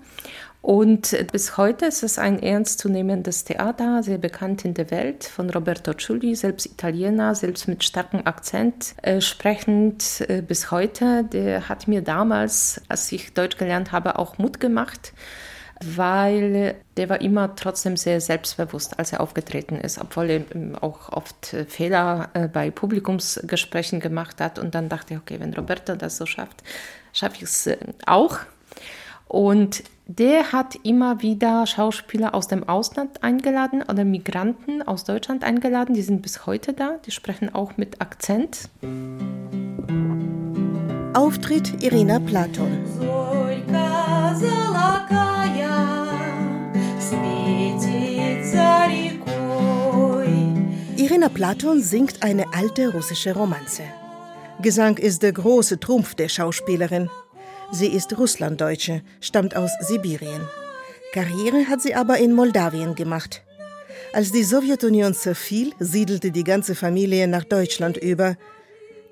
Und 0.65 1.15
bis 1.31 1.59
heute 1.59 1.85
ist 1.85 2.03
es 2.03 2.19
ein 2.19 2.43
ernstzunehmendes 2.43 3.45
Theater, 3.45 4.03
sehr 4.03 4.17
bekannt 4.17 4.65
in 4.65 4.73
der 4.73 4.91
Welt, 4.91 5.25
von 5.25 5.51
Roberto 5.51 5.93
Ciulli, 5.93 6.35
selbst 6.35 6.65
Italiener, 6.65 7.35
selbst 7.35 7.69
mit 7.69 7.85
starkem 7.85 8.23
Akzent 8.25 8.95
äh, 9.03 9.21
sprechend 9.21 10.25
äh, 10.27 10.41
bis 10.41 10.71
heute. 10.71 11.25
Der 11.25 11.69
hat 11.69 11.87
mir 11.87 12.01
damals, 12.01 12.81
als 12.89 13.13
ich 13.13 13.35
Deutsch 13.35 13.59
gelernt 13.59 13.93
habe, 13.93 14.19
auch 14.19 14.39
Mut 14.39 14.59
gemacht 14.59 15.13
weil 15.85 16.77
der 16.97 17.09
war 17.11 17.21
immer 17.21 17.57
trotzdem 17.57 17.97
sehr 17.97 18.21
selbstbewusst, 18.21 18.99
als 18.99 19.13
er 19.13 19.21
aufgetreten 19.21 19.77
ist, 19.77 20.01
obwohl 20.01 20.31
er 20.31 20.43
auch 20.83 21.11
oft 21.11 21.55
Fehler 21.69 22.31
äh, 22.33 22.49
bei 22.49 22.71
Publikumsgesprächen 22.71 24.01
gemacht 24.01 24.41
hat. 24.41 24.59
Und 24.59 24.75
dann 24.75 24.89
dachte 24.89 25.13
ich, 25.13 25.21
okay, 25.21 25.41
wenn 25.41 25.53
Roberto 25.53 25.97
das 25.97 26.17
so 26.17 26.25
schafft, 26.25 26.63
schaffe 27.13 27.37
ich 27.37 27.43
es 27.43 27.67
äh, 27.67 27.77
auch. 28.07 28.39
Und 29.27 29.83
der 30.07 30.53
hat 30.53 30.77
immer 30.83 31.23
wieder 31.23 31.67
Schauspieler 31.67 32.35
aus 32.35 32.47
dem 32.47 32.69
Ausland 32.69 33.23
eingeladen 33.23 33.83
oder 33.83 34.05
Migranten 34.05 34.83
aus 34.83 35.05
Deutschland 35.05 35.45
eingeladen. 35.45 35.95
Die 35.95 36.03
sind 36.03 36.21
bis 36.21 36.45
heute 36.47 36.75
da. 36.75 36.99
Die 37.07 37.11
sprechen 37.11 37.55
auch 37.55 37.79
mit 37.79 38.03
Akzent. 38.03 38.69
Auftritt 41.15 41.83
Irina 41.83 42.19
Platon. 42.19 42.85
Irina 50.97 51.29
Platon 51.29 51.81
singt 51.81 52.23
eine 52.23 52.53
alte 52.53 52.93
russische 52.93 53.35
Romanze. 53.35 53.83
Gesang 54.61 54.99
ist 54.99 55.23
der 55.23 55.33
große 55.33 55.81
Trumpf 55.81 56.15
der 56.15 56.29
Schauspielerin. 56.29 57.09
Sie 57.73 57.89
ist 57.89 58.17
Russlanddeutsche, 58.17 59.03
stammt 59.21 59.57
aus 59.57 59.71
Sibirien. 59.81 60.49
Karriere 61.13 61.69
hat 61.69 61.81
sie 61.81 61.95
aber 61.95 62.19
in 62.19 62.33
Moldawien 62.33 62.95
gemacht. 62.95 63.43
Als 64.13 64.33
die 64.33 64.45
Sowjetunion 64.45 65.15
zerfiel, 65.15 65.73
siedelte 65.79 66.31
die 66.31 66.45
ganze 66.45 66.75
Familie 66.75 67.27
nach 67.29 67.45
Deutschland 67.45 67.97
über. 67.97 68.37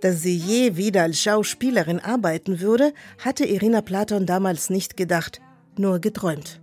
Dass 0.01 0.23
sie 0.23 0.37
je 0.37 0.77
wieder 0.77 1.03
als 1.03 1.21
Schauspielerin 1.21 2.01
arbeiten 2.01 2.61
würde, 2.61 2.93
hatte 3.19 3.45
Irina 3.45 3.83
Platon 3.83 4.27
damals 4.27 4.71
nicht 4.71 4.97
gedacht, 4.97 5.41
nur 5.77 6.01
geträumt. 6.01 6.61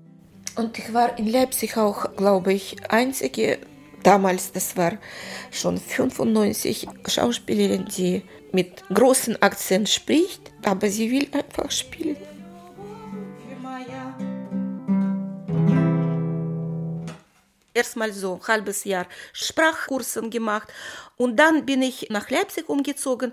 Und 0.55 0.77
ich 0.77 0.93
war 0.93 1.17
in 1.17 1.27
Leipzig 1.27 1.77
auch, 1.77 2.15
glaube 2.15 2.51
ich, 2.53 2.75
einzige, 2.89 3.59
damals, 4.03 4.51
das 4.51 4.75
war 4.75 4.93
schon 5.51 5.77
95, 5.77 6.87
Schauspielerin, 7.07 7.85
die 7.85 8.23
mit 8.51 8.83
großem 8.93 9.37
Akzent 9.39 9.87
spricht, 9.87 10.48
aber 10.63 10.89
sie 10.89 11.09
will 11.11 11.27
einfach 11.31 11.69
spielen. 11.71 12.17
Erstmal 17.73 18.11
so 18.11 18.33
ein 18.33 18.47
halbes 18.47 18.83
Jahr 18.83 19.05
Sprachkursen 19.31 20.29
gemacht 20.29 20.67
und 21.15 21.37
dann 21.37 21.65
bin 21.65 21.81
ich 21.81 22.09
nach 22.09 22.29
Leipzig 22.29 22.67
umgezogen 22.67 23.31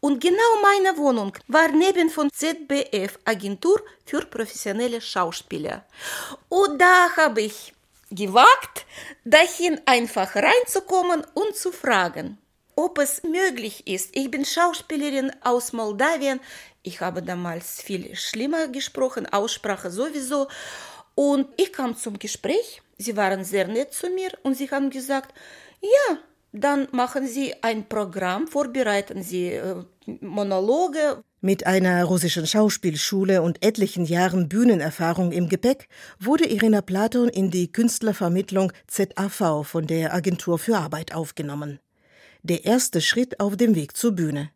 und 0.00 0.20
genau 0.20 0.52
meine 0.62 0.98
Wohnung 0.98 1.32
war 1.48 1.68
neben 1.68 2.10
von 2.10 2.30
ZBF, 2.30 3.18
Agentur 3.24 3.80
für 4.04 4.20
professionelle 4.20 5.00
Schauspieler. 5.00 5.84
Und 6.48 6.80
da 6.80 7.16
habe 7.16 7.42
ich 7.42 7.72
gewagt, 8.10 8.86
dahin 9.24 9.80
einfach 9.86 10.36
reinzukommen 10.36 11.24
und 11.34 11.56
zu 11.56 11.72
fragen, 11.72 12.38
ob 12.76 12.98
es 12.98 13.22
möglich 13.24 13.86
ist. 13.86 14.10
Ich 14.14 14.30
bin 14.30 14.44
Schauspielerin 14.44 15.32
aus 15.42 15.72
Moldawien. 15.72 16.40
Ich 16.82 17.00
habe 17.00 17.22
damals 17.22 17.82
viel 17.82 18.14
schlimmer 18.14 18.68
gesprochen, 18.68 19.26
Aussprache 19.26 19.90
sowieso. 19.90 20.46
Und 21.14 21.48
ich 21.56 21.72
kam 21.72 21.96
zum 21.96 22.18
Gespräch. 22.18 22.82
Sie 22.98 23.16
waren 23.16 23.44
sehr 23.44 23.66
nett 23.66 23.92
zu 23.92 24.08
mir 24.10 24.30
und 24.42 24.56
sie 24.56 24.70
haben 24.70 24.90
gesagt, 24.90 25.34
ja, 25.80 26.18
dann 26.52 26.88
machen 26.92 27.26
Sie 27.26 27.54
ein 27.62 27.86
Programm, 27.88 28.46
vorbereiten 28.46 29.22
Sie 29.22 29.48
äh, 29.48 29.84
Monologe. 30.20 31.22
Mit 31.42 31.66
einer 31.66 32.04
russischen 32.04 32.46
Schauspielschule 32.46 33.42
und 33.42 33.62
etlichen 33.64 34.04
Jahren 34.04 34.48
Bühnenerfahrung 34.48 35.32
im 35.32 35.48
Gepäck 35.48 35.88
wurde 36.18 36.46
Irina 36.46 36.80
Platon 36.80 37.28
in 37.28 37.50
die 37.50 37.70
Künstlervermittlung 37.70 38.72
ZAV 38.86 39.64
von 39.64 39.86
der 39.86 40.14
Agentur 40.14 40.58
für 40.58 40.78
Arbeit 40.78 41.14
aufgenommen. 41.14 41.78
Der 42.48 42.64
erste 42.64 43.00
Schritt 43.00 43.40
auf 43.40 43.56
dem 43.56 43.74
Weg 43.74 43.96
zur 43.96 44.12
Bühne. 44.12 44.50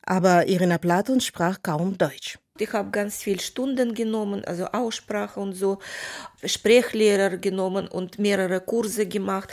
Aber 0.00 0.48
Irina 0.48 0.78
Platon 0.78 1.20
sprach 1.20 1.58
kaum 1.62 1.98
Deutsch. 1.98 2.38
Ich 2.58 2.72
habe 2.72 2.90
ganz 2.90 3.22
viele 3.22 3.40
Stunden 3.40 3.92
genommen, 3.92 4.42
also 4.46 4.64
Aussprache 4.64 5.38
und 5.38 5.52
so, 5.52 5.78
Sprechlehrer 6.42 7.36
genommen 7.36 7.86
und 7.86 8.18
mehrere 8.18 8.62
Kurse 8.62 9.04
gemacht. 9.04 9.52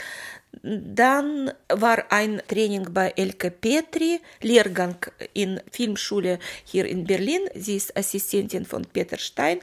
Dann 0.62 1.52
war 1.68 2.10
ein 2.10 2.40
Training 2.48 2.94
bei 2.94 3.12
Elke 3.14 3.50
Petri, 3.50 4.20
Lehrgang 4.40 4.96
in 5.34 5.60
Filmschule 5.70 6.38
hier 6.64 6.86
in 6.86 7.04
Berlin. 7.04 7.42
Sie 7.54 7.76
ist 7.76 7.94
Assistentin 7.94 8.64
von 8.64 8.86
Peter 8.86 9.18
Stein. 9.18 9.58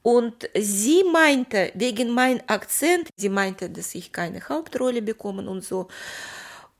Und 0.00 0.48
sie 0.58 1.04
meinte, 1.12 1.70
wegen 1.74 2.14
meinem 2.14 2.40
Akzent, 2.46 3.10
sie 3.14 3.28
meinte, 3.28 3.68
dass 3.68 3.94
ich 3.94 4.10
keine 4.10 4.40
Hauptrolle 4.48 5.02
bekomme 5.02 5.48
und 5.50 5.62
so. 5.62 5.86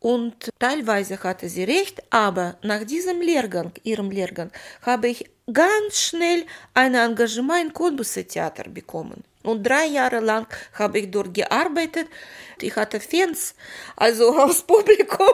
Und 0.01 0.49
teilweise 0.59 1.23
hatte 1.23 1.49
sie 1.49 1.65
recht, 1.65 2.03
aber 2.11 2.57
nach 2.63 2.85
diesem 2.85 3.21
Lehrgang, 3.21 3.73
ihrem 3.83 4.11
Lehrgang, 4.11 4.51
habe 4.83 5.09
ich 5.09 5.27
ganz 5.53 6.01
schnell 6.01 6.45
ein 6.73 6.95
Engagement 6.95 7.67
im 7.67 7.73
Kolbusse 7.75 8.25
Theater 8.25 8.65
bekommen. 8.71 9.23
Und 9.43 9.63
drei 9.67 9.87
Jahre 9.87 10.21
lang 10.21 10.47
habe 10.75 11.01
ich 11.01 11.11
dort 11.11 11.35
gearbeitet. 11.35 12.07
Ich 12.61 12.75
hatte 12.77 12.99
Fans, 13.01 13.55
also 13.97 14.37
aus 14.39 14.63
Publikum. 14.63 15.19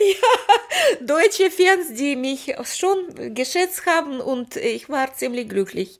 ja, 0.00 0.96
deutsche 1.00 1.50
Fans, 1.50 1.94
die 1.94 2.16
mich 2.16 2.54
schon 2.64 3.34
geschätzt 3.34 3.86
haben 3.86 4.20
und 4.20 4.56
ich 4.56 4.88
war 4.90 5.12
ziemlich 5.14 5.48
glücklich. 5.48 5.98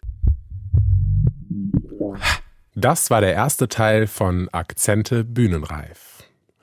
Das 2.75 3.11
war 3.11 3.21
der 3.21 3.33
erste 3.33 3.69
Teil 3.69 4.07
von 4.07 4.49
Akzente 4.53 5.25
Bühnenreif. 5.25 6.14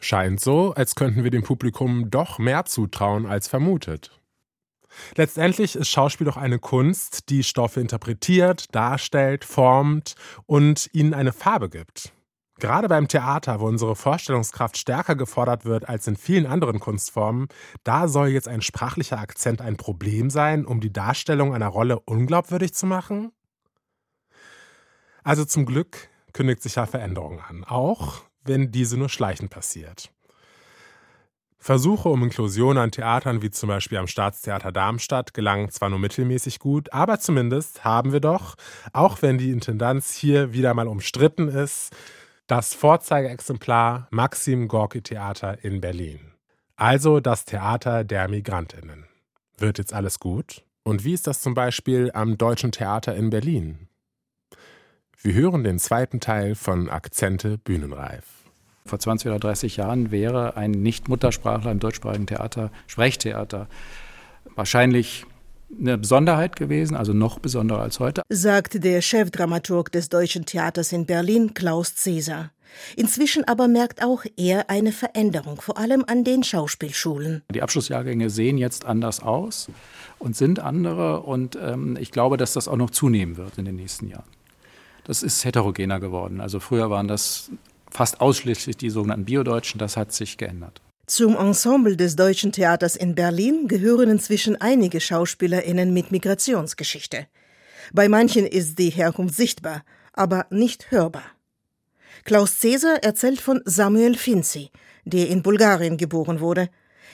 Scheint 0.03 0.39
so, 0.39 0.73
als 0.73 0.95
könnten 0.95 1.23
wir 1.23 1.29
dem 1.29 1.43
Publikum 1.43 2.09
doch 2.09 2.39
mehr 2.39 2.65
zutrauen 2.65 3.27
als 3.27 3.47
vermutet. 3.47 4.19
Letztendlich 5.15 5.75
ist 5.75 5.89
Schauspiel 5.89 6.25
doch 6.25 6.37
eine 6.37 6.57
Kunst, 6.57 7.29
die 7.29 7.43
Stoffe 7.43 7.79
interpretiert, 7.79 8.73
darstellt, 8.75 9.45
formt 9.45 10.15
und 10.47 10.89
ihnen 10.91 11.13
eine 11.13 11.31
Farbe 11.31 11.69
gibt. 11.69 12.13
Gerade 12.59 12.87
beim 12.87 13.07
Theater, 13.07 13.59
wo 13.59 13.67
unsere 13.67 13.95
Vorstellungskraft 13.95 14.75
stärker 14.75 15.15
gefordert 15.15 15.65
wird 15.65 15.87
als 15.87 16.07
in 16.07 16.15
vielen 16.15 16.47
anderen 16.47 16.79
Kunstformen, 16.79 17.47
da 17.83 18.07
soll 18.07 18.29
jetzt 18.29 18.47
ein 18.47 18.61
sprachlicher 18.61 19.19
Akzent 19.19 19.61
ein 19.61 19.77
Problem 19.77 20.31
sein, 20.31 20.65
um 20.65 20.81
die 20.81 20.91
Darstellung 20.91 21.53
einer 21.53 21.67
Rolle 21.67 21.99
unglaubwürdig 21.99 22.73
zu 22.73 22.87
machen? 22.87 23.31
Also 25.23 25.45
zum 25.45 25.67
Glück 25.67 26.09
kündigt 26.33 26.63
sich 26.63 26.75
ja 26.75 26.87
Veränderung 26.87 27.39
an, 27.39 27.63
auch 27.63 28.23
wenn 28.43 28.71
diese 28.71 28.97
nur 28.97 29.09
schleichend 29.09 29.49
passiert. 29.49 30.11
Versuche 31.57 32.09
um 32.09 32.23
Inklusion 32.23 32.79
an 32.79 32.91
Theatern 32.91 33.43
wie 33.43 33.51
zum 33.51 33.69
Beispiel 33.69 33.99
am 33.99 34.07
Staatstheater 34.07 34.71
Darmstadt 34.71 35.35
gelangen 35.35 35.69
zwar 35.69 35.91
nur 35.91 35.99
mittelmäßig 35.99 36.57
gut, 36.57 36.91
aber 36.91 37.19
zumindest 37.19 37.83
haben 37.83 38.13
wir 38.13 38.19
doch, 38.19 38.55
auch 38.93 39.21
wenn 39.21 39.37
die 39.37 39.51
Intendanz 39.51 40.15
hier 40.15 40.53
wieder 40.53 40.73
mal 40.73 40.87
umstritten 40.87 41.49
ist, 41.49 41.95
das 42.47 42.73
Vorzeigeexemplar 42.73 44.07
Maxim 44.09 44.67
Gorki 44.67 45.03
Theater 45.03 45.63
in 45.63 45.81
Berlin. 45.81 46.33
Also 46.75 47.19
das 47.19 47.45
Theater 47.45 48.03
der 48.03 48.27
Migrantinnen. 48.27 49.05
Wird 49.59 49.77
jetzt 49.77 49.93
alles 49.93 50.19
gut? 50.19 50.65
Und 50.81 51.03
wie 51.03 51.13
ist 51.13 51.27
das 51.27 51.41
zum 51.41 51.53
Beispiel 51.53 52.09
am 52.15 52.39
Deutschen 52.39 52.71
Theater 52.71 53.15
in 53.15 53.29
Berlin? 53.29 53.87
Wir 55.23 55.35
hören 55.35 55.63
den 55.63 55.77
zweiten 55.77 56.19
Teil 56.19 56.55
von 56.55 56.89
Akzente 56.89 57.59
Bühnenreif. 57.59 58.23
Vor 58.87 58.97
20 58.97 59.27
oder 59.27 59.37
30 59.37 59.77
Jahren 59.77 60.09
wäre 60.09 60.57
ein 60.57 60.71
Nicht-Muttersprachler 60.71 61.71
im 61.71 61.79
deutschsprachigen 61.79 62.25
Theater, 62.25 62.71
Sprechtheater, 62.87 63.67
wahrscheinlich 64.55 65.27
eine 65.79 65.99
Besonderheit 65.99 66.55
gewesen, 66.55 66.97
also 66.97 67.13
noch 67.13 67.37
besonderer 67.37 67.83
als 67.83 67.99
heute. 67.99 68.23
Sagt 68.29 68.83
der 68.83 69.03
Chefdramaturg 69.03 69.91
des 69.91 70.09
Deutschen 70.09 70.47
Theaters 70.47 70.91
in 70.91 71.05
Berlin, 71.05 71.53
Klaus 71.53 71.93
Cäsar. 71.93 72.49
Inzwischen 72.95 73.43
aber 73.43 73.67
merkt 73.67 74.03
auch 74.03 74.23
er 74.37 74.71
eine 74.71 74.91
Veränderung, 74.91 75.61
vor 75.61 75.77
allem 75.77 76.03
an 76.07 76.23
den 76.23 76.41
Schauspielschulen. 76.41 77.43
Die 77.53 77.61
Abschlussjahrgänge 77.61 78.31
sehen 78.31 78.57
jetzt 78.57 78.85
anders 78.85 79.21
aus 79.21 79.67
und 80.17 80.35
sind 80.35 80.59
andere 80.59 81.21
und 81.21 81.59
ähm, 81.61 81.95
ich 81.99 82.09
glaube, 82.09 82.37
dass 82.37 82.53
das 82.53 82.67
auch 82.67 82.77
noch 82.77 82.89
zunehmen 82.89 83.37
wird 83.37 83.59
in 83.59 83.65
den 83.65 83.75
nächsten 83.75 84.07
Jahren 84.07 84.40
das 85.03 85.23
ist 85.23 85.43
heterogener 85.45 85.99
geworden. 85.99 86.41
Also 86.41 86.59
früher 86.59 86.89
waren 86.89 87.07
das 87.07 87.51
fast 87.89 88.21
ausschließlich 88.21 88.77
die 88.77 88.89
sogenannten 88.89 89.25
Biodeutschen, 89.25 89.79
das 89.79 89.97
hat 89.97 90.11
sich 90.11 90.37
geändert. 90.37 90.81
Zum 91.07 91.35
Ensemble 91.35 91.97
des 91.97 92.15
Deutschen 92.15 92.53
Theaters 92.53 92.95
in 92.95 93.15
Berlin 93.15 93.67
gehören 93.67 94.09
inzwischen 94.09 94.59
einige 94.61 95.01
SchauspielerInnen 95.01 95.93
mit 95.93 96.11
Migrationsgeschichte. 96.11 97.27
Bei 97.91 98.07
manchen 98.07 98.45
ist 98.45 98.79
die 98.79 98.91
Herkunft 98.91 99.35
sichtbar, 99.35 99.83
aber 100.13 100.45
nicht 100.49 100.89
hörbar. 100.91 101.25
Klaus 102.23 102.59
Cäsar 102.59 103.03
erzählt 103.03 103.41
von 103.41 103.61
Samuel 103.65 104.15
Finzi, 104.15 104.69
der 105.03 105.27
in 105.27 105.41
Bulgarien 105.41 105.97
geboren 105.97 106.39
wurde. 106.39 106.69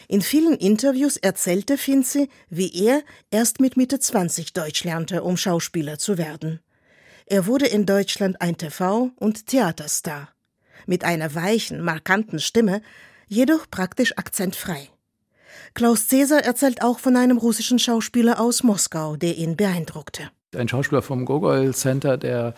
In 0.08 0.22
vielen 0.22 0.56
Interviews 0.58 1.18
erzählte 1.18 1.78
Finzi, 1.78 2.30
wie 2.50 2.72
er 2.86 3.02
erst 3.32 3.60
mit 3.60 3.78
Mitte 3.78 4.00
20 4.00 4.54
Deutsch 4.54 4.84
lernte, 4.84 5.24
um 5.24 5.38
Schauspieler 5.38 5.98
zu 5.98 6.18
werden. 6.18 6.60
Er 7.30 7.46
wurde 7.46 7.66
in 7.68 7.86
Deutschland 7.86 8.42
ein 8.42 8.56
TV- 8.56 9.12
und 9.18 9.48
Theaterstar. 9.48 10.30
Mit 10.86 11.04
einer 11.04 11.36
weichen, 11.36 11.82
markanten 11.82 12.40
Stimme, 12.40 12.82
jedoch 13.28 13.70
praktisch 13.70 14.18
akzentfrei. 14.18 14.88
Klaus 15.74 16.08
Cäsar 16.08 16.46
erzählt 16.46 16.82
auch 16.82 17.00
von 17.00 17.18
einem 17.18 17.38
russischen 17.38 17.80
Schauspieler 17.80 18.40
aus 18.40 18.64
Moskau, 18.64 19.18
der 19.18 19.36
ihn 19.36 19.58
beeindruckte. 19.58 20.32
Ein 20.56 20.70
Schauspieler 20.70 21.02
vom 21.02 21.26
Gogol 21.26 21.74
Center, 21.76 22.16
der 22.16 22.54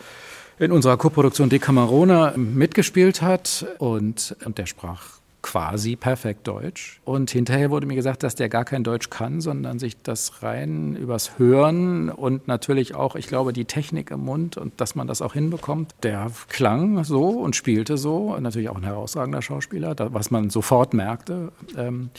in 0.60 0.70
unserer 0.70 0.96
Koproduktion 0.96 1.48
Decamerona 1.48 2.34
mitgespielt 2.36 3.22
hat 3.22 3.66
und, 3.78 4.36
und 4.44 4.58
der 4.58 4.66
sprach 4.66 5.19
quasi 5.42 5.96
perfekt 5.96 6.46
Deutsch. 6.46 7.00
Und 7.04 7.30
hinterher 7.30 7.70
wurde 7.70 7.86
mir 7.86 7.94
gesagt, 7.94 8.22
dass 8.22 8.34
der 8.34 8.48
gar 8.48 8.64
kein 8.64 8.84
Deutsch 8.84 9.10
kann, 9.10 9.40
sondern 9.40 9.78
sich 9.78 9.96
das 10.02 10.42
rein 10.42 10.96
übers 10.96 11.38
Hören 11.38 12.10
und 12.10 12.48
natürlich 12.48 12.94
auch, 12.94 13.16
ich 13.16 13.26
glaube, 13.26 13.52
die 13.52 13.64
Technik 13.64 14.10
im 14.10 14.20
Mund 14.20 14.56
und 14.56 14.80
dass 14.80 14.94
man 14.94 15.06
das 15.06 15.22
auch 15.22 15.34
hinbekommt. 15.34 15.94
Der 16.02 16.30
klang 16.48 17.04
so 17.04 17.28
und 17.28 17.56
spielte 17.56 17.96
so, 17.96 18.36
natürlich 18.38 18.68
auch 18.68 18.76
ein 18.76 18.84
herausragender 18.84 19.42
Schauspieler, 19.42 19.94
was 19.98 20.30
man 20.30 20.50
sofort 20.50 20.94
merkte, 20.94 21.52
ähm, 21.76 22.10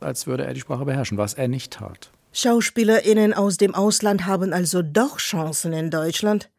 als 0.00 0.26
würde 0.26 0.44
er 0.44 0.54
die 0.54 0.60
Sprache 0.60 0.84
beherrschen, 0.84 1.18
was 1.18 1.34
er 1.34 1.48
nicht 1.48 1.72
tat. 1.72 2.10
SchauspielerInnen 2.32 3.32
aus 3.32 3.56
dem 3.56 3.74
Ausland 3.74 4.26
haben 4.26 4.52
also 4.52 4.82
doch 4.82 5.16
Chancen 5.16 5.72
in 5.72 5.90
Deutschland. 5.90 6.50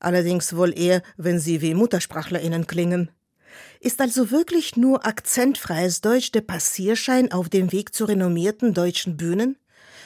Allerdings 0.00 0.56
wohl 0.56 0.78
eher, 0.78 1.02
wenn 1.16 1.38
sie 1.38 1.60
wie 1.60 1.74
MuttersprachlerInnen 1.74 2.66
klingen. 2.66 3.10
Ist 3.80 4.00
also 4.00 4.30
wirklich 4.30 4.76
nur 4.76 5.06
akzentfreies 5.06 6.00
Deutsch 6.00 6.32
der 6.32 6.40
Passierschein 6.40 7.32
auf 7.32 7.48
dem 7.48 7.72
Weg 7.72 7.94
zu 7.94 8.04
renommierten 8.04 8.74
deutschen 8.74 9.16
Bühnen? 9.16 9.56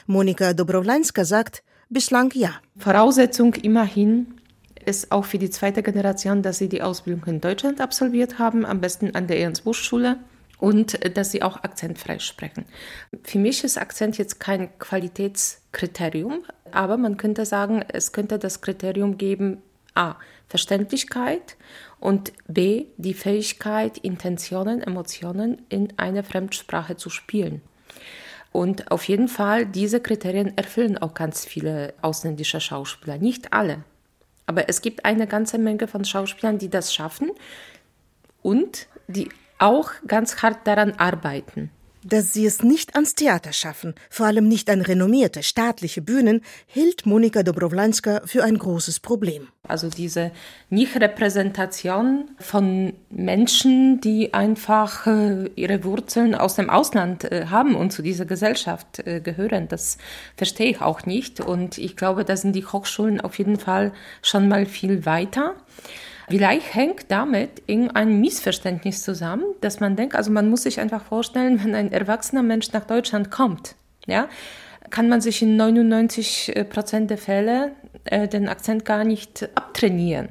Monika 0.07 0.53
Dobrowlanska 0.53 1.25
sagt, 1.25 1.62
bislang 1.88 2.33
ja. 2.35 2.51
Voraussetzung 2.77 3.55
immerhin 3.55 4.35
ist 4.85 5.12
auch 5.12 5.25
für 5.25 5.38
die 5.38 5.51
zweite 5.51 5.83
Generation, 5.83 6.43
dass 6.43 6.59
sie 6.59 6.69
die 6.69 6.83
Ausbildung 6.83 7.25
in 7.27 7.41
Deutschland 7.41 7.81
absolviert 7.81 8.38
haben, 8.38 8.67
am 8.67 8.81
besten 8.81 9.15
an 9.15 9.27
der 9.27 9.38
Ernst-Busch-Schule 9.41 10.19
und 10.59 11.17
dass 11.17 11.33
sie 11.33 11.43
auch 11.43 11.62
akzentfrei 11.65 12.19
sprechen. 12.19 12.67
Für 13.25 13.38
mich 13.38 13.65
ist 13.65 13.79
Akzent 13.79 14.19
jetzt 14.19 14.38
kein 14.38 14.77
Qualitätskriterium, 14.79 16.45
aber 16.71 16.97
man 16.97 17.17
könnte 17.17 17.47
sagen, 17.47 17.85
es 17.88 18.12
könnte 18.12 18.38
das 18.38 18.61
Kriterium 18.61 19.19
geben, 19.19 19.62
a. 19.94 20.16
Verständlichkeit 20.48 21.57
und 21.98 22.33
b. 22.46 22.87
die 22.96 23.14
Fähigkeit, 23.14 23.98
Intentionen, 23.98 24.83
Emotionen 24.83 25.62
in 25.68 25.98
einer 25.98 26.24
Fremdsprache 26.24 26.96
zu 26.96 27.11
spielen. 27.11 27.62
Und 28.52 28.90
auf 28.90 29.05
jeden 29.05 29.28
Fall, 29.28 29.64
diese 29.64 30.00
Kriterien 30.00 30.57
erfüllen 30.59 30.98
auch 30.98 31.14
ganz 31.14 31.46
viele 31.46 31.94
ausländische 32.02 32.61
Schauspieler. 32.61 33.16
Nicht 33.16 33.52
alle. 33.52 33.85
Aber 34.46 34.68
es 34.68 34.83
gibt 34.83 35.05
eine 35.07 35.26
ganze 35.26 35.57
Menge 35.57 35.88
von 35.88 36.05
Schauspielern, 36.05 36.59
die 36.59 36.68
das 36.68 36.92
schaffen 36.94 37.31
und 38.42 38.88
die 39.09 39.31
auch 39.59 39.90
ganz 40.07 40.42
hart 40.42 40.66
daran 40.66 40.92
arbeiten. 40.92 41.70
Dass 42.05 42.33
sie 42.33 42.47
es 42.47 42.62
nicht 42.62 42.97
ans 42.97 43.15
Theater 43.15 43.53
schaffen, 43.53 43.95
vor 44.11 44.27
allem 44.27 44.49
nicht 44.49 44.69
an 44.69 44.81
renommierte 44.81 45.43
staatliche 45.43 46.03
Bühnen, 46.03 46.43
hielt 46.67 47.07
Monika 47.07 47.43
Dobrowlanska 47.43 48.23
für 48.25 48.43
ein 48.43 48.59
großes 48.59 48.99
Problem. 48.99 49.49
Also 49.69 49.88
diese 49.88 50.33
Nicht-Repräsentation 50.71 52.31
von 52.41 52.95
Menschen, 53.11 54.01
die 54.01 54.35
einfach 54.35 55.07
äh, 55.07 55.51
ihre 55.55 55.85
Wurzeln 55.85 56.35
aus 56.35 56.57
dem 56.57 56.69
Ausland 56.69 57.31
äh, 57.31 57.47
haben 57.47 57.77
und 57.77 57.93
zu 57.93 58.03
dieser 58.03 58.25
Gesellschaft 58.25 59.07
äh, 59.07 59.21
gehören, 59.21 59.69
das 59.69 59.99
verstehe 60.37 60.73
ich 60.73 60.81
auch 60.81 61.07
nicht. 61.07 61.41
Und 61.41 61.79
ich 61.79 61.95
glaube, 61.95 62.25
da 62.25 62.37
sind 62.37 62.57
die 62.57 62.67
Hochschulen 62.67 63.21
auf 63.21 63.38
jeden 63.38 63.57
Fall 63.57 63.93
schon 64.23 64.49
mal 64.49 64.67
viel 64.67 65.07
weiter. 65.07 65.55
Vielleicht 66.33 66.75
hängt 66.75 67.11
damit 67.11 67.62
irgendein 67.66 68.18
Missverständnis 68.18 69.03
zusammen, 69.03 69.45
dass 69.61 69.81
man 69.81 69.97
denkt, 69.97 70.14
also 70.14 70.31
man 70.31 70.49
muss 70.49 70.62
sich 70.62 70.81
einfach 70.81 71.05
vorstellen, 71.05 71.62
wenn 71.62 71.75
ein 71.75 71.92
erwachsener 71.92 72.42
Mensch 72.42 72.73
nach 72.73 72.87
Deutschland 72.87 73.31
kommt, 73.31 73.75
ja, 74.07 74.31
kann 74.88 75.11
man 75.11 75.21
sich 75.21 75.42
in 75.42 75.59
99 75.59 76.55
Prozent 76.71 77.11
der 77.11 77.18
Fälle 77.18 77.73
äh, 78.05 78.29
den 78.29 78.49
Akzent 78.49 78.87
gar 78.87 79.05
nicht 79.05 79.47
abtrainieren. 79.55 80.31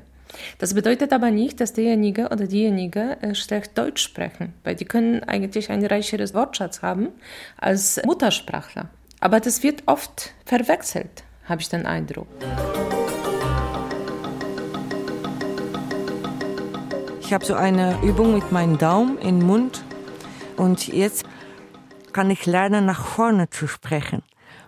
Das 0.57 0.73
bedeutet 0.73 1.13
aber 1.13 1.29
nicht, 1.29 1.61
dass 1.61 1.73
derjenige 1.73 2.29
oder 2.29 2.47
diejenige 2.47 3.17
äh, 3.21 3.35
schlecht 3.35 3.77
Deutsch 3.77 4.01
sprechen, 4.01 4.53
weil 4.63 4.73
die 4.73 4.85
können 4.85 5.23
eigentlich 5.23 5.69
ein 5.69 5.85
reicheres 5.85 6.33
Wortschatz 6.33 6.81
haben 6.81 7.09
als 7.57 8.01
Muttersprachler. 8.03 8.89
Aber 9.19 9.39
das 9.39 9.61
wird 9.61 9.83
oft 9.85 10.33
verwechselt, 10.45 11.23
habe 11.45 11.61
ich 11.61 11.69
den 11.69 11.85
Eindruck. 11.85 12.25
Ich 17.31 17.33
habe 17.33 17.45
so 17.45 17.53
eine 17.53 17.97
Übung 18.01 18.33
mit 18.33 18.51
meinem 18.51 18.77
Daumen 18.77 19.17
im 19.19 19.39
Mund 19.39 19.85
und 20.57 20.89
jetzt 20.89 21.23
kann 22.11 22.29
ich 22.29 22.45
lernen, 22.45 22.85
nach 22.85 23.05
vorne 23.05 23.49
zu 23.49 23.67
sprechen. 23.67 24.21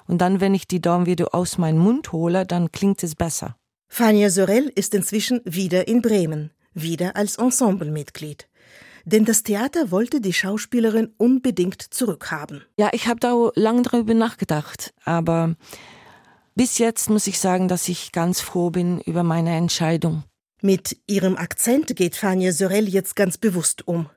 Und 0.07 0.19
dann, 0.21 0.39
wenn 0.39 0.53
ich 0.53 0.65
die 0.65 0.79
Daumen 0.79 1.05
wieder 1.05 1.35
aus 1.35 1.57
meinem 1.57 1.79
Mund 1.79 2.13
hole, 2.13 2.45
dann 2.45 2.71
klingt 2.71 3.03
es 3.03 3.15
besser. 3.15 3.57
Fania 3.89 4.29
Sorel 4.29 4.71
ist 4.75 4.93
inzwischen 4.93 5.41
wieder 5.43 5.89
in 5.89 6.01
Bremen, 6.01 6.51
wieder 6.73 7.17
als 7.17 7.35
Ensemblemitglied. 7.35 8.47
Denn 9.03 9.25
das 9.25 9.43
Theater 9.43 9.91
wollte 9.91 10.21
die 10.21 10.31
Schauspielerin 10.31 11.11
unbedingt 11.17 11.81
zurückhaben. 11.81 12.63
Ja, 12.77 12.91
ich 12.93 13.09
habe 13.09 13.19
da 13.19 13.51
lange 13.55 13.81
darüber 13.81 14.13
nachgedacht, 14.13 14.93
aber 15.03 15.57
bis 16.55 16.77
jetzt 16.77 17.09
muss 17.09 17.27
ich 17.27 17.39
sagen, 17.39 17.67
dass 17.67 17.89
ich 17.89 18.13
ganz 18.13 18.39
froh 18.39 18.69
bin 18.69 19.01
über 19.01 19.23
meine 19.23 19.53
Entscheidung. 19.53 20.23
Mit 20.65 20.95
ihrem 21.07 21.35
Akzent 21.35 21.93
geht 21.93 22.15
Fania 22.15 22.53
Sorel 22.53 22.87
jetzt 22.87 23.17
ganz 23.17 23.37
bewusst 23.37 23.85
um. 23.85 24.09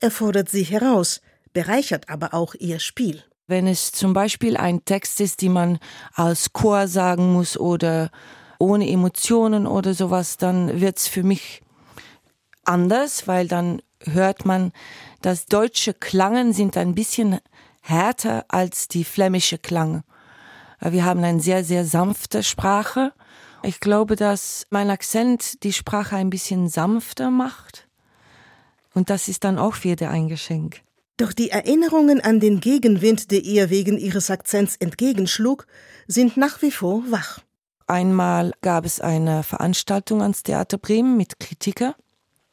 Er 0.00 0.10
fordert 0.10 0.50
sie 0.50 0.64
heraus, 0.64 1.22
bereichert 1.54 2.10
aber 2.10 2.34
auch 2.34 2.54
ihr 2.54 2.78
Spiel. 2.78 3.24
Wenn 3.46 3.66
es 3.66 3.90
zum 3.92 4.12
Beispiel 4.12 4.58
ein 4.58 4.84
Text 4.84 5.18
ist, 5.22 5.40
die 5.40 5.48
man 5.48 5.78
als 6.12 6.52
Chor 6.52 6.88
sagen 6.88 7.32
muss 7.32 7.58
oder 7.58 8.10
ohne 8.58 8.86
Emotionen 8.86 9.66
oder 9.66 9.94
sowas, 9.94 10.36
dann 10.36 10.78
wird's 10.78 11.08
für 11.08 11.22
mich 11.22 11.62
anders, 12.64 13.26
weil 13.26 13.48
dann 13.48 13.80
hört 14.04 14.44
man, 14.44 14.72
dass 15.22 15.46
deutsche 15.46 15.94
Klangen 15.94 16.52
sind 16.52 16.76
ein 16.76 16.94
bisschen 16.94 17.38
härter 17.80 18.44
als 18.48 18.88
die 18.88 19.04
flämische 19.04 19.56
Klang. 19.56 20.02
Wir 20.80 21.06
haben 21.06 21.24
eine 21.24 21.40
sehr, 21.40 21.64
sehr 21.64 21.86
sanfte 21.86 22.42
Sprache. 22.42 23.14
Ich 23.62 23.80
glaube, 23.80 24.16
dass 24.16 24.66
mein 24.70 24.90
Akzent 24.90 25.62
die 25.64 25.72
Sprache 25.72 26.16
ein 26.16 26.30
bisschen 26.30 26.68
sanfter 26.68 27.30
macht. 27.30 27.88
Und 28.94 29.10
das 29.10 29.28
ist 29.28 29.44
dann 29.44 29.58
auch 29.58 29.84
wieder 29.84 30.10
ein 30.10 30.28
Geschenk. 30.28 30.80
Doch 31.16 31.32
die 31.32 31.50
Erinnerungen 31.50 32.20
an 32.20 32.38
den 32.38 32.60
Gegenwind, 32.60 33.32
der 33.32 33.42
ihr 33.42 33.70
wegen 33.70 33.98
ihres 33.98 34.30
Akzents 34.30 34.76
entgegenschlug, 34.76 35.66
sind 36.06 36.36
nach 36.36 36.62
wie 36.62 36.70
vor 36.70 37.02
wach. 37.10 37.40
Einmal 37.88 38.52
gab 38.60 38.84
es 38.84 39.00
eine 39.00 39.42
Veranstaltung 39.42 40.22
ans 40.22 40.44
Theater 40.44 40.78
Bremen 40.78 41.16
mit 41.16 41.40
Kritiker. 41.40 41.96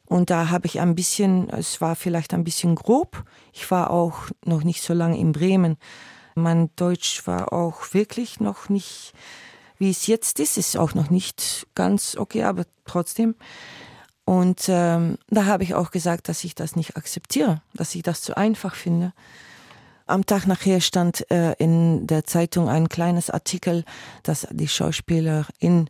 Und 0.07 0.29
da 0.29 0.49
habe 0.49 0.65
ich 0.65 0.79
ein 0.79 0.95
bisschen, 0.95 1.49
es 1.49 1.81
war 1.81 1.95
vielleicht 1.95 2.33
ein 2.33 2.43
bisschen 2.43 2.75
grob. 2.75 3.23
Ich 3.53 3.69
war 3.69 3.91
auch 3.91 4.29
noch 4.43 4.63
nicht 4.63 4.81
so 4.81 4.93
lange 4.93 5.19
in 5.19 5.31
Bremen. 5.31 5.77
Mein 6.35 6.69
Deutsch 6.75 7.25
war 7.27 7.53
auch 7.53 7.93
wirklich 7.93 8.39
noch 8.39 8.69
nicht, 8.69 9.13
wie 9.77 9.89
es 9.89 10.07
jetzt 10.07 10.39
ist, 10.39 10.57
ist 10.57 10.77
auch 10.77 10.93
noch 10.93 11.09
nicht 11.09 11.67
ganz 11.75 12.15
okay, 12.17 12.43
aber 12.43 12.65
trotzdem. 12.85 13.35
Und 14.25 14.65
ähm, 14.69 15.17
da 15.29 15.45
habe 15.45 15.63
ich 15.63 15.75
auch 15.75 15.91
gesagt, 15.91 16.29
dass 16.29 16.43
ich 16.43 16.55
das 16.55 16.75
nicht 16.75 16.97
akzeptiere, 16.97 17.61
dass 17.73 17.93
ich 17.93 18.01
das 18.01 18.21
zu 18.21 18.35
einfach 18.35 18.73
finde. 18.75 19.13
Am 20.07 20.25
Tag 20.25 20.47
nachher 20.47 20.81
stand 20.81 21.29
äh, 21.31 21.53
in 21.53 22.07
der 22.07 22.25
Zeitung 22.25 22.69
ein 22.69 22.89
kleines 22.89 23.29
Artikel, 23.29 23.85
dass 24.23 24.47
die 24.51 24.67
Schauspielerin, 24.67 25.89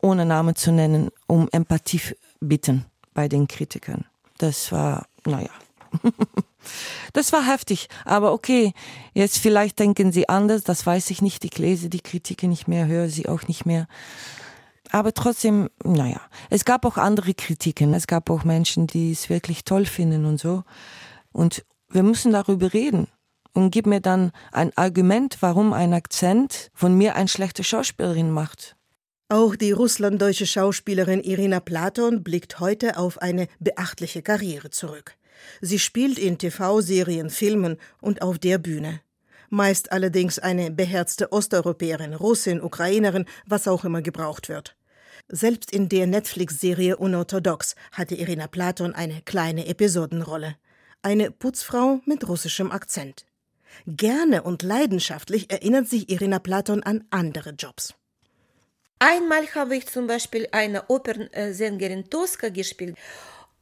ohne 0.00 0.26
Namen 0.26 0.56
zu 0.56 0.72
nennen, 0.72 1.10
um 1.26 1.48
Empathie 1.52 2.00
bitten 2.40 2.86
bei 3.14 3.28
den 3.28 3.46
Kritikern. 3.46 4.04
Das 4.38 4.72
war, 4.72 5.06
naja. 5.24 5.50
das 7.12 7.32
war 7.32 7.46
heftig, 7.46 7.88
aber 8.04 8.32
okay, 8.32 8.72
jetzt 9.14 9.38
vielleicht 9.38 9.78
denken 9.78 10.12
sie 10.12 10.28
anders, 10.28 10.62
das 10.62 10.84
weiß 10.86 11.10
ich 11.10 11.22
nicht. 11.22 11.44
Ich 11.44 11.58
lese 11.58 11.88
die 11.88 12.00
Kritiken 12.00 12.50
nicht 12.50 12.68
mehr, 12.68 12.86
höre 12.86 13.08
sie 13.08 13.28
auch 13.28 13.48
nicht 13.48 13.66
mehr. 13.66 13.86
Aber 14.90 15.12
trotzdem, 15.12 15.68
naja, 15.84 16.20
es 16.50 16.64
gab 16.64 16.84
auch 16.84 16.96
andere 16.96 17.34
Kritiken. 17.34 17.92
Es 17.94 18.06
gab 18.06 18.30
auch 18.30 18.44
Menschen, 18.44 18.86
die 18.86 19.12
es 19.12 19.28
wirklich 19.28 19.64
toll 19.64 19.84
finden 19.84 20.24
und 20.24 20.38
so. 20.38 20.62
Und 21.32 21.64
wir 21.88 22.02
müssen 22.02 22.32
darüber 22.32 22.72
reden 22.72 23.08
und 23.52 23.70
gib 23.70 23.86
mir 23.86 24.00
dann 24.00 24.32
ein 24.52 24.76
Argument, 24.76 25.38
warum 25.40 25.72
ein 25.72 25.92
Akzent 25.92 26.70
von 26.74 26.96
mir 26.96 27.16
eine 27.16 27.28
schlechte 27.28 27.64
Schauspielerin 27.64 28.30
macht. 28.30 28.76
Auch 29.28 29.56
die 29.56 29.72
russlanddeutsche 29.72 30.46
Schauspielerin 30.46 31.20
Irina 31.20 31.58
Platon 31.58 32.22
blickt 32.22 32.60
heute 32.60 32.96
auf 32.96 33.20
eine 33.20 33.48
beachtliche 33.58 34.22
Karriere 34.22 34.70
zurück. 34.70 35.16
Sie 35.60 35.78
spielt 35.78 36.18
in 36.18 36.38
TV-Serien, 36.38 37.30
Filmen 37.30 37.78
und 38.00 38.22
auf 38.22 38.38
der 38.38 38.58
Bühne. 38.58 39.00
Meist 39.48 39.92
allerdings 39.92 40.38
eine 40.38 40.70
beherzte 40.70 41.32
Osteuropäerin, 41.32 42.14
Russin, 42.14 42.60
Ukrainerin, 42.60 43.26
was 43.46 43.68
auch 43.68 43.84
immer 43.84 44.02
gebraucht 44.02 44.48
wird. 44.48 44.76
Selbst 45.28 45.72
in 45.72 45.88
der 45.88 46.06
Netflix-Serie 46.06 46.96
Unorthodox 46.96 47.74
hatte 47.92 48.14
Irina 48.14 48.46
Platon 48.46 48.94
eine 48.94 49.22
kleine 49.22 49.66
Episodenrolle. 49.66 50.56
Eine 51.02 51.30
Putzfrau 51.30 52.00
mit 52.04 52.28
russischem 52.28 52.70
Akzent. 52.70 53.26
Gerne 53.86 54.42
und 54.42 54.62
leidenschaftlich 54.62 55.50
erinnert 55.50 55.88
sich 55.88 56.10
Irina 56.10 56.38
Platon 56.38 56.82
an 56.82 57.04
andere 57.10 57.50
Jobs. 57.50 57.94
Einmal 58.98 59.46
habe 59.54 59.76
ich 59.76 59.86
zum 59.86 60.06
Beispiel 60.06 60.48
eine 60.52 60.88
Opernsängerin 60.88 62.08
Tosca 62.08 62.48
gespielt 62.48 62.96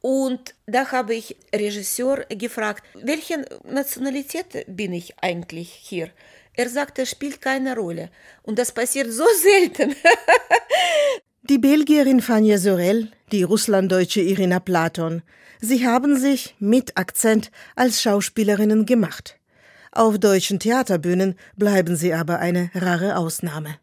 und 0.05 0.53
da 0.67 0.91
habe 0.91 1.15
ich 1.15 1.35
Regisseur 1.51 2.25
gefragt, 2.29 2.83
welche 2.93 3.43
Nationalität 3.63 4.63
bin 4.67 4.93
ich 4.93 5.15
eigentlich 5.19 5.71
hier? 5.71 6.11
Er 6.53 6.69
sagte, 6.69 7.07
spielt 7.07 7.41
keine 7.41 7.75
Rolle. 7.75 8.11
Und 8.43 8.59
das 8.59 8.71
passiert 8.71 9.11
so 9.11 9.25
selten. 9.41 9.95
die 11.41 11.57
Belgierin 11.57 12.21
Fania 12.21 12.59
Sorel, 12.59 13.09
die 13.31 13.41
Russlanddeutsche 13.41 14.21
Irina 14.21 14.59
Platon, 14.59 15.23
sie 15.59 15.87
haben 15.87 16.19
sich 16.19 16.53
mit 16.59 16.95
Akzent 16.99 17.49
als 17.75 17.99
Schauspielerinnen 18.03 18.85
gemacht. 18.85 19.39
Auf 19.91 20.19
deutschen 20.19 20.59
Theaterbühnen 20.59 21.35
bleiben 21.55 21.95
sie 21.95 22.13
aber 22.13 22.37
eine 22.37 22.69
rare 22.75 23.17
Ausnahme. 23.17 23.79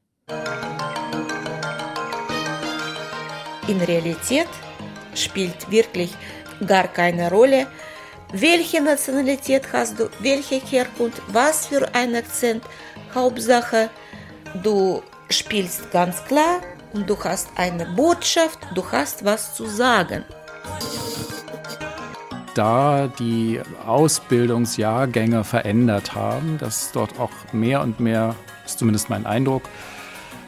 In 3.66 3.80
Realität 3.80 4.46
spielt 5.14 5.70
wirklich 5.70 6.14
gar 6.66 6.88
keine 6.88 7.30
Rolle, 7.30 7.66
welche 8.32 8.82
Nationalität 8.82 9.72
hast 9.72 9.98
du, 10.00 10.08
welche 10.20 10.56
Herkunft, 10.56 11.20
was 11.28 11.66
für 11.66 11.94
ein 11.94 12.14
Akzent. 12.14 12.64
Hauptsache, 13.14 13.90
du 14.62 15.02
spielst 15.28 15.90
ganz 15.90 16.24
klar 16.24 16.60
und 16.94 17.08
du 17.08 17.16
hast 17.22 17.48
eine 17.56 17.86
Botschaft, 17.86 18.58
du 18.74 18.82
hast 18.90 19.24
was 19.24 19.54
zu 19.54 19.66
sagen. 19.66 20.24
Da 22.54 23.08
die 23.18 23.60
Ausbildungsjahrgänge 23.86 25.42
verändert 25.44 26.14
haben, 26.14 26.58
dass 26.58 26.92
dort 26.92 27.18
auch 27.18 27.30
mehr 27.52 27.80
und 27.80 27.98
mehr, 28.00 28.34
ist 28.66 28.78
zumindest 28.78 29.08
mein 29.08 29.24
Eindruck, 29.24 29.62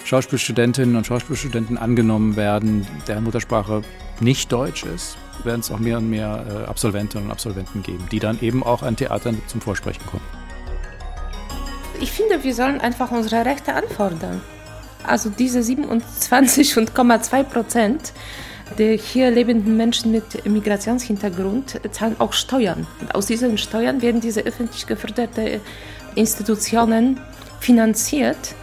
Schauspielstudentinnen 0.05 0.97
und 0.97 1.07
Schauspielstudenten 1.07 1.79
angenommen 1.79 2.37
werden, 2.37 2.87
deren 3.09 3.25
Muttersprache 3.25 3.83
nicht 4.21 4.53
Deutsch 4.53 4.85
ist, 4.85 5.17
werden 5.43 5.61
es 5.61 5.71
auch 5.71 5.79
mehr 5.79 5.99
und 5.99 6.11
mehr 6.11 6.45
äh, 6.49 6.69
Absolventinnen 6.69 7.27
und 7.27 7.33
Absolventen 7.33 7.83
geben, 7.83 8.07
die 8.11 8.21
dann 8.21 8.41
eben 8.41 8.63
auch 8.63 8.83
an 8.83 8.97
Theatern 8.97 9.41
zum 9.47 9.61
Vorsprechen 9.61 10.07
kommen. 10.07 10.25
Ich 12.01 12.13
finde, 12.13 12.43
wir 12.43 12.55
sollen 12.55 12.81
einfach 12.81 13.11
unsere 13.11 13.45
Rechte 13.45 13.75
anfordern. 13.75 14.41
Also 15.05 15.31
diese 15.31 15.61
27,2 15.61 17.43
Prozent 17.45 18.13
der 18.79 18.97
hier 18.97 19.31
lebenden 19.31 19.77
Menschen 19.77 20.11
mit 20.11 20.47
Migrationshintergrund 20.47 21.81
zahlen 21.93 22.17
auch 22.19 22.33
Steuern. 22.33 22.87
Und 23.01 23.15
aus 23.15 23.27
diesen 23.27 23.59
Steuern 23.59 24.03
werden 24.03 24.21
diese 24.21 24.41
öffentlich 24.41 24.87
geförderten 24.87 25.61
Institutionen 26.15 27.21
finanziert. 27.61 28.55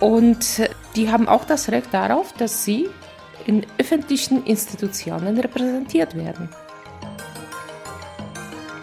Und 0.00 0.68
die 0.96 1.10
haben 1.10 1.28
auch 1.28 1.44
das 1.44 1.70
Recht 1.70 1.92
darauf, 1.92 2.32
dass 2.34 2.64
sie 2.64 2.88
in 3.48 3.66
öffentlichen 3.78 4.44
Institutionen 4.44 5.38
repräsentiert 5.40 6.14
werden. 6.14 6.50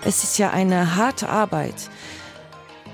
Es 0.03 0.23
ist 0.23 0.39
ja 0.39 0.49
eine 0.49 0.95
harte 0.95 1.29
Arbeit, 1.29 1.89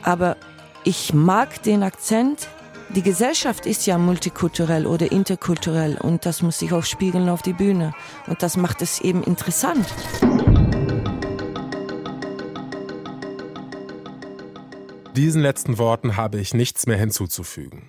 aber 0.04 0.36
ich 0.84 1.14
mag 1.14 1.64
den 1.64 1.84
Akzent, 1.84 2.50
die 2.90 3.02
Gesellschaft 3.02 3.66
ist 3.66 3.88
ja 3.88 3.98
multikulturell 3.98 4.86
oder 4.86 5.14
interkulturell 5.14 5.98
und 5.98 6.26
das 6.26 6.42
muss 6.42 6.60
sich 6.60 6.74
auch 6.74 6.84
spiegeln 6.84 7.30
auf 7.30 7.42
die 7.42 7.54
Bühne. 7.54 7.94
Und 8.28 8.44
das 8.44 8.58
macht 8.58 8.82
es 8.82 9.00
eben 9.00 9.24
interessant. 9.24 9.86
Diesen 15.16 15.42
letzten 15.42 15.78
Worten 15.78 16.18
habe 16.18 16.38
ich 16.40 16.54
nichts 16.54 16.86
mehr 16.86 16.98
hinzuzufügen. 16.98 17.88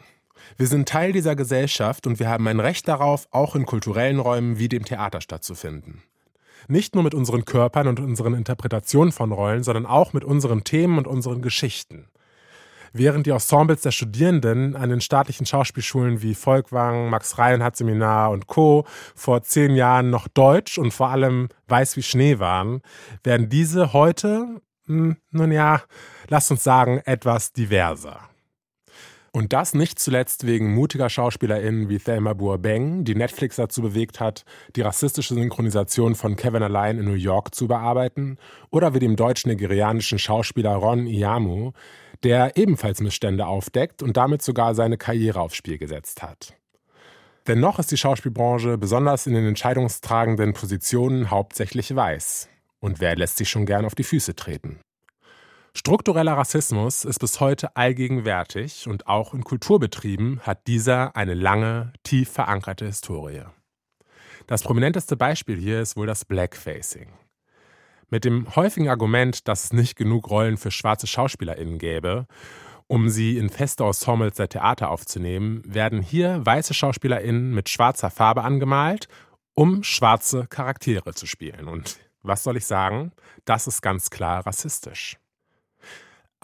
Wir 0.57 0.67
sind 0.67 0.89
Teil 0.89 1.13
dieser 1.13 1.37
Gesellschaft 1.37 2.07
und 2.07 2.19
wir 2.19 2.29
haben 2.29 2.47
ein 2.49 2.61
Recht 2.61 2.89
darauf, 2.89 3.27
auch 3.31 3.55
in 3.55 3.67
kulturellen 3.67 4.19
Räumen 4.19 4.59
wie 4.59 4.69
dem 4.69 4.85
Theater 4.85 5.21
stattzufinden. 5.21 6.03
Nicht 6.69 6.95
nur 6.95 7.05
mit 7.05 7.15
unseren 7.15 7.45
Körpern 7.45 7.89
und 7.89 8.01
unseren 8.01 8.35
Interpretationen 8.35 9.13
von 9.13 9.33
Rollen, 9.33 9.63
sondern 9.63 9.87
auch 9.87 10.13
mit 10.13 10.25
unseren 10.25 10.65
Themen 10.65 10.99
und 10.99 11.07
unseren 11.07 11.43
Geschichten. 11.43 12.07
Während 12.95 13.27
die 13.27 13.31
Ensembles 13.31 13.81
der 13.81 13.91
Studierenden 13.91 14.77
an 14.77 14.91
den 14.91 15.01
staatlichen 15.01 15.47
Schauspielschulen 15.47 16.21
wie 16.21 16.35
Volkwang, 16.35 17.09
Max 17.09 17.39
Reinhardt 17.39 17.77
Seminar 17.77 18.31
und 18.31 18.49
Co. 18.49 18.85
vor 19.15 19.43
zehn 19.43 19.75
Jahren 19.75 20.11
noch 20.11 20.29
Deutsch 20.29 20.77
und 20.77 20.93
vor 20.93 21.09
allem 21.09 21.49
weiß 21.69 21.97
wie 21.97 22.03
Schnee 22.03 22.39
waren, 22.39 22.83
werden 23.25 23.49
diese 23.49 23.95
heute, 23.95 24.61
hm, 24.87 25.17
nun 25.31 25.53
ja, 25.53 25.81
lasst 26.29 26.51
uns 26.51 26.63
sagen, 26.63 27.01
etwas 27.07 27.53
diverser. 27.53 28.21
Und 29.35 29.55
das 29.55 29.73
nicht 29.73 29.99
zuletzt 29.99 30.47
wegen 30.47 30.75
mutiger 30.75 31.09
SchauspielerInnen 31.09 31.89
wie 31.89 31.99
Thelma 31.99 32.35
Bourbain, 32.35 33.05
die 33.05 33.15
Netflix 33.15 33.57
dazu 33.57 33.81
bewegt 33.81 34.21
hat, 34.21 34.45
die 34.77 34.83
rassistische 34.83 35.33
Synchronisation 35.33 36.15
von 36.15 36.37
Kevin 36.37 36.63
Allein 36.63 36.99
in 36.99 37.07
New 37.07 37.15
York 37.15 37.55
zu 37.55 37.67
bearbeiten, 37.67 38.37
oder 38.71 38.93
wie 38.93 38.99
dem 38.99 39.17
deutsch-nigerianischen 39.17 40.19
Schauspieler 40.19 40.75
Ron 40.75 41.07
Iyamu, 41.07 41.73
der 42.23 42.59
ebenfalls 42.59 43.01
Missstände 43.01 43.47
aufdeckt 43.47 44.03
und 44.03 44.19
damit 44.19 44.43
sogar 44.43 44.75
seine 44.75 44.99
Karriere 44.99 45.41
aufs 45.41 45.57
Spiel 45.57 45.79
gesetzt 45.79 46.23
hat. 46.23 46.55
Dennoch 47.47 47.79
ist 47.79 47.91
die 47.91 47.97
Schauspielbranche 47.97 48.77
besonders 48.77 49.27
in 49.27 49.33
den 49.33 49.47
entscheidungstragenden 49.47 50.53
Positionen 50.53 51.31
hauptsächlich 51.31 51.97
weiß. 51.97 52.51
Und 52.81 53.01
wer 53.01 53.17
lässt 53.17 53.39
sich 53.39 53.49
schon 53.49 53.65
gern 53.65 53.87
auf 53.87 53.95
die 53.95 54.05
Füße 54.05 54.37
treten? 54.37 54.79
Struktureller 55.75 56.35
Rassismus 56.35 57.07
ist 57.07 57.19
bis 57.19 57.41
heute 57.41 57.77
allgegenwärtig 57.77 58.87
und 58.89 59.07
auch 59.07 59.33
in 59.33 59.43
Kulturbetrieben 59.43 60.41
hat 60.41 60.67
dieser 60.67 61.17
eine 61.17 61.33
lange, 61.33 61.95
tief 62.03 62.31
verankerte 62.31 62.85
Historie. 62.85 63.45
Das 64.47 64.63
prominenteste 64.63 65.17
Beispiel 65.17 65.57
hier 65.57 65.81
ist 65.81 65.97
wohl 65.97 66.07
das 66.07 66.27
Blackfacing. 66.27 67.09
Mit 68.11 68.27
dem 68.27 68.55
häufigen 68.55 68.91
Argument, 68.91 69.49
dass 69.49 69.65
es 69.65 69.73
nicht 69.73 69.97
genug 69.97 70.29
Rollen 70.29 70.59
für 70.59 70.71
schwarze 70.71 71.07
SchauspielerInnen 71.07 71.79
gäbe, 71.79 72.27
um 72.87 73.09
sie 73.09 73.39
in 73.39 73.49
feste 73.49 73.85
Ensembles 73.85 74.35
der 74.35 74.51
Theater 74.51 74.91
aufzunehmen, 74.91 75.63
werden 75.65 76.03
hier 76.03 76.45
weiße 76.45 76.75
SchauspielerInnen 76.75 77.55
mit 77.55 77.71
schwarzer 77.71 78.11
Farbe 78.11 78.43
angemalt, 78.43 79.09
um 79.55 79.83
schwarze 79.83 80.47
Charaktere 80.49 81.15
zu 81.15 81.25
spielen. 81.25 81.69
Und 81.69 81.99
was 82.23 82.43
soll 82.43 82.59
ich 82.59 82.67
sagen? 82.67 83.13
Das 83.47 83.67
ist 83.67 83.81
ganz 83.81 84.11
klar 84.11 84.45
rassistisch. 84.47 85.17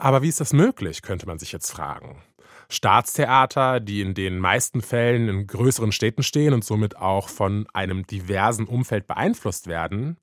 Aber 0.01 0.23
wie 0.23 0.29
ist 0.29 0.41
das 0.41 0.53
möglich, 0.53 1.03
könnte 1.03 1.27
man 1.27 1.41
sich 1.41 1.51
jetzt 1.51 1.73
fragen. 1.73 2.23
Staatstheater, 2.71 3.81
die 3.81 4.01
in 4.01 4.15
den 4.15 4.39
meisten 4.39 4.81
Fällen 4.81 5.29
in 5.29 5.47
größeren 5.49 5.91
Städten 5.91 6.23
stehen 6.23 6.55
und 6.55 6.65
somit 6.65 6.97
auch 6.97 7.29
von 7.29 7.67
einem 7.73 8.07
diversen 8.07 8.67
Umfeld 8.67 9.09
beeinflusst 9.09 9.67
werden, 9.67 10.17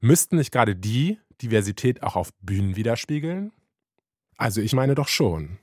müssten 0.00 0.36
nicht 0.36 0.50
gerade 0.50 0.74
die 0.74 1.18
Diversität 1.42 2.02
auch 2.02 2.16
auf 2.16 2.32
Bühnen 2.40 2.74
widerspiegeln? 2.74 3.52
Also 4.38 4.62
ich 4.62 4.72
meine 4.72 4.94
doch 4.94 5.08
schon. 5.08 5.58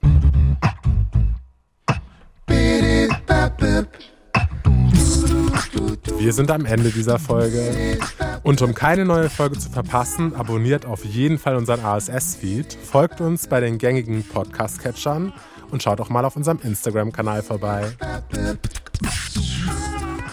Wir 6.18 6.34
sind 6.34 6.52
am 6.52 6.66
Ende 6.66 6.90
dieser 6.90 7.20
Folge. 7.20 7.98
Und 8.44 8.62
um 8.62 8.74
keine 8.74 9.06
neue 9.06 9.30
Folge 9.30 9.58
zu 9.58 9.70
verpassen, 9.70 10.36
abonniert 10.36 10.86
auf 10.86 11.06
jeden 11.06 11.38
Fall 11.38 11.56
unseren 11.56 11.84
ASS-Feed, 11.84 12.74
folgt 12.74 13.22
uns 13.22 13.48
bei 13.48 13.60
den 13.60 13.78
gängigen 13.78 14.24
Podcast-Catchern 14.24 15.34
und 15.72 15.84
schaut 15.84 16.02
auch 16.02 16.10
mal 16.10 16.26
auf 16.26 16.36
unserem 16.36 16.60
Instagram-Kanal 16.64 17.44
vorbei. 17.44 17.92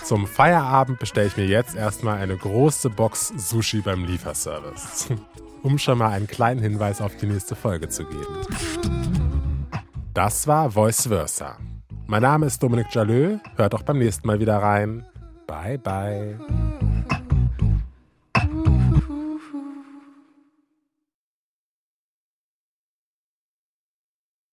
Zum 0.05 0.27
Feierabend 0.27 0.99
bestelle 1.01 1.27
ich 1.27 1.37
mir 1.37 1.47
jetzt 1.47 1.75
erstmal 1.75 2.19
eine 2.19 2.37
große 2.37 2.91
Box 2.91 3.33
Sushi 3.37 3.81
beim 3.81 4.05
Lieferservice, 4.05 5.09
um 5.63 5.79
schon 5.79 5.99
mal 5.99 6.11
einen 6.11 6.29
kleinen 6.29 6.61
Hinweis 6.61 7.01
auf 7.01 7.17
die 7.17 7.27
nächste 7.27 7.57
Folge 7.57 7.89
zu 7.89 8.05
geben. 8.05 8.25
Das 10.15 10.47
war 10.47 10.71
Voice 10.71 11.09
Versa. 11.09 11.57
Mein 12.07 12.23
Name 12.23 12.47
ist 12.47 12.63
Dominik 12.63 12.87
Jalö, 12.95 13.39
hört 13.57 13.75
auch 13.75 13.83
beim 13.83 13.99
nächsten 13.99 14.29
Mal 14.29 14.39
wieder 14.39 14.59
rein. 14.59 15.05
Bye, 15.47 15.77
bye. 15.77 16.37